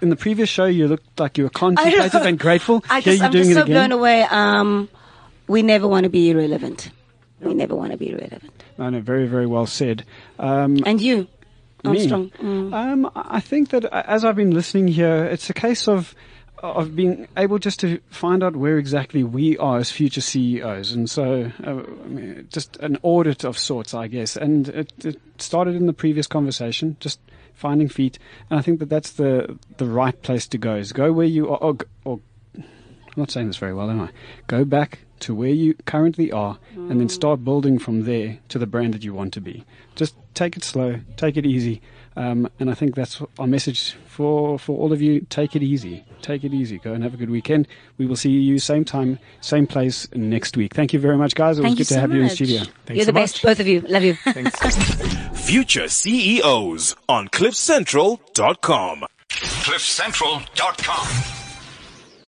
in 0.00 0.08
the 0.10 0.16
previous 0.16 0.48
show 0.48 0.64
you 0.66 0.88
looked 0.88 1.18
like 1.20 1.36
you 1.38 1.44
were 1.44 1.50
I 1.54 1.70
know. 1.70 1.74
contemplative 1.76 2.22
and 2.26 2.38
grateful. 2.38 2.84
I 2.90 3.00
Here 3.00 3.12
just, 3.12 3.18
you're 3.18 3.26
I'm 3.26 3.32
doing 3.32 3.44
just 3.44 3.50
it 3.50 3.54
so 3.54 3.62
again. 3.62 3.74
blown 3.88 3.92
away. 3.92 4.22
Um, 4.24 4.88
we 5.48 5.62
never 5.62 5.86
want 5.88 6.04
to 6.04 6.10
be 6.10 6.30
irrelevant. 6.30 6.90
We 7.40 7.54
never 7.54 7.74
want 7.74 7.92
to 7.92 7.96
be 7.98 8.10
irrelevant. 8.10 8.52
No, 8.78 8.90
no, 8.90 9.00
very, 9.00 9.26
very 9.26 9.46
well 9.46 9.66
said. 9.66 10.04
Um, 10.38 10.78
And 10.84 11.00
you? 11.00 11.26
Armstrong. 11.84 12.30
Me. 12.42 12.72
Um, 12.72 13.10
I 13.14 13.40
think 13.40 13.70
that 13.70 13.86
uh, 13.86 14.02
as 14.06 14.24
I've 14.24 14.36
been 14.36 14.50
listening 14.50 14.88
here, 14.88 15.24
it's 15.24 15.48
a 15.50 15.54
case 15.54 15.88
of 15.88 16.14
of 16.62 16.94
being 16.94 17.26
able 17.38 17.58
just 17.58 17.80
to 17.80 17.98
find 18.10 18.42
out 18.42 18.54
where 18.54 18.76
exactly 18.76 19.24
we 19.24 19.56
are 19.56 19.78
as 19.78 19.90
future 19.90 20.20
CEOs, 20.20 20.92
and 20.92 21.08
so 21.08 21.50
uh, 21.64 21.70
I 21.70 22.08
mean, 22.08 22.48
just 22.50 22.76
an 22.78 22.98
audit 23.02 23.44
of 23.44 23.56
sorts, 23.58 23.94
I 23.94 24.08
guess. 24.08 24.36
And 24.36 24.68
it, 24.68 24.92
it 25.02 25.20
started 25.38 25.74
in 25.74 25.86
the 25.86 25.94
previous 25.94 26.26
conversation, 26.26 26.98
just 27.00 27.18
finding 27.54 27.88
feet, 27.88 28.18
and 28.50 28.58
I 28.58 28.62
think 28.62 28.78
that 28.80 28.90
that's 28.90 29.12
the 29.12 29.58
the 29.78 29.86
right 29.86 30.20
place 30.22 30.46
to 30.48 30.58
go. 30.58 30.76
Is 30.76 30.92
go 30.92 31.12
where 31.12 31.26
you 31.26 31.48
are, 31.48 31.56
or, 31.58 31.76
or 32.04 32.20
I'm 32.56 32.64
not 33.16 33.30
saying 33.30 33.46
this 33.46 33.56
very 33.56 33.72
well, 33.72 33.90
am 33.90 34.00
I? 34.02 34.10
Go 34.46 34.66
back 34.66 35.00
to 35.20 35.34
where 35.34 35.50
you 35.50 35.74
currently 35.86 36.32
are 36.32 36.58
and 36.74 37.00
then 37.00 37.08
start 37.08 37.44
building 37.44 37.78
from 37.78 38.04
there 38.04 38.38
to 38.48 38.58
the 38.58 38.66
brand 38.66 38.94
that 38.94 39.04
you 39.04 39.14
want 39.14 39.32
to 39.34 39.40
be. 39.40 39.64
Just 39.94 40.14
take 40.34 40.56
it 40.56 40.64
slow, 40.64 41.00
take 41.16 41.36
it 41.36 41.46
easy. 41.46 41.80
Um, 42.16 42.50
and 42.58 42.70
I 42.70 42.74
think 42.74 42.96
that's 42.96 43.22
our 43.38 43.46
message 43.46 43.92
for, 44.06 44.58
for 44.58 44.76
all 44.76 44.92
of 44.92 45.00
you. 45.00 45.20
Take 45.30 45.54
it 45.54 45.62
easy. 45.62 46.04
Take 46.22 46.44
it 46.44 46.52
easy. 46.52 46.78
Go 46.78 46.92
and 46.92 47.04
have 47.04 47.14
a 47.14 47.16
good 47.16 47.30
weekend. 47.30 47.68
We 47.98 48.06
will 48.06 48.16
see 48.16 48.30
you 48.30 48.58
same 48.58 48.84
time, 48.84 49.18
same 49.40 49.66
place 49.66 50.08
next 50.14 50.56
week. 50.56 50.74
Thank 50.74 50.92
you 50.92 50.98
very 50.98 51.16
much, 51.16 51.34
guys. 51.34 51.58
It 51.58 51.62
Thank 51.62 51.78
was 51.78 51.78
you 51.78 51.84
good 51.84 51.88
to 51.88 51.94
so 51.94 52.00
have 52.00 52.10
you 52.10 52.16
in 52.18 52.22
much. 52.24 52.32
studio. 52.34 52.58
Thanks 52.84 52.96
You're 52.96 53.00
so 53.00 53.06
the 53.06 53.12
best, 53.12 53.42
both 53.42 53.60
of 53.60 53.66
you. 53.68 53.80
Love 53.82 54.02
you. 54.02 54.14
Thanks. 54.14 54.58
Future 55.46 55.88
CEOs 55.88 56.96
on 57.08 57.28
CliffCentral.com. 57.28 59.04
CliffCentral.com. 59.30 61.49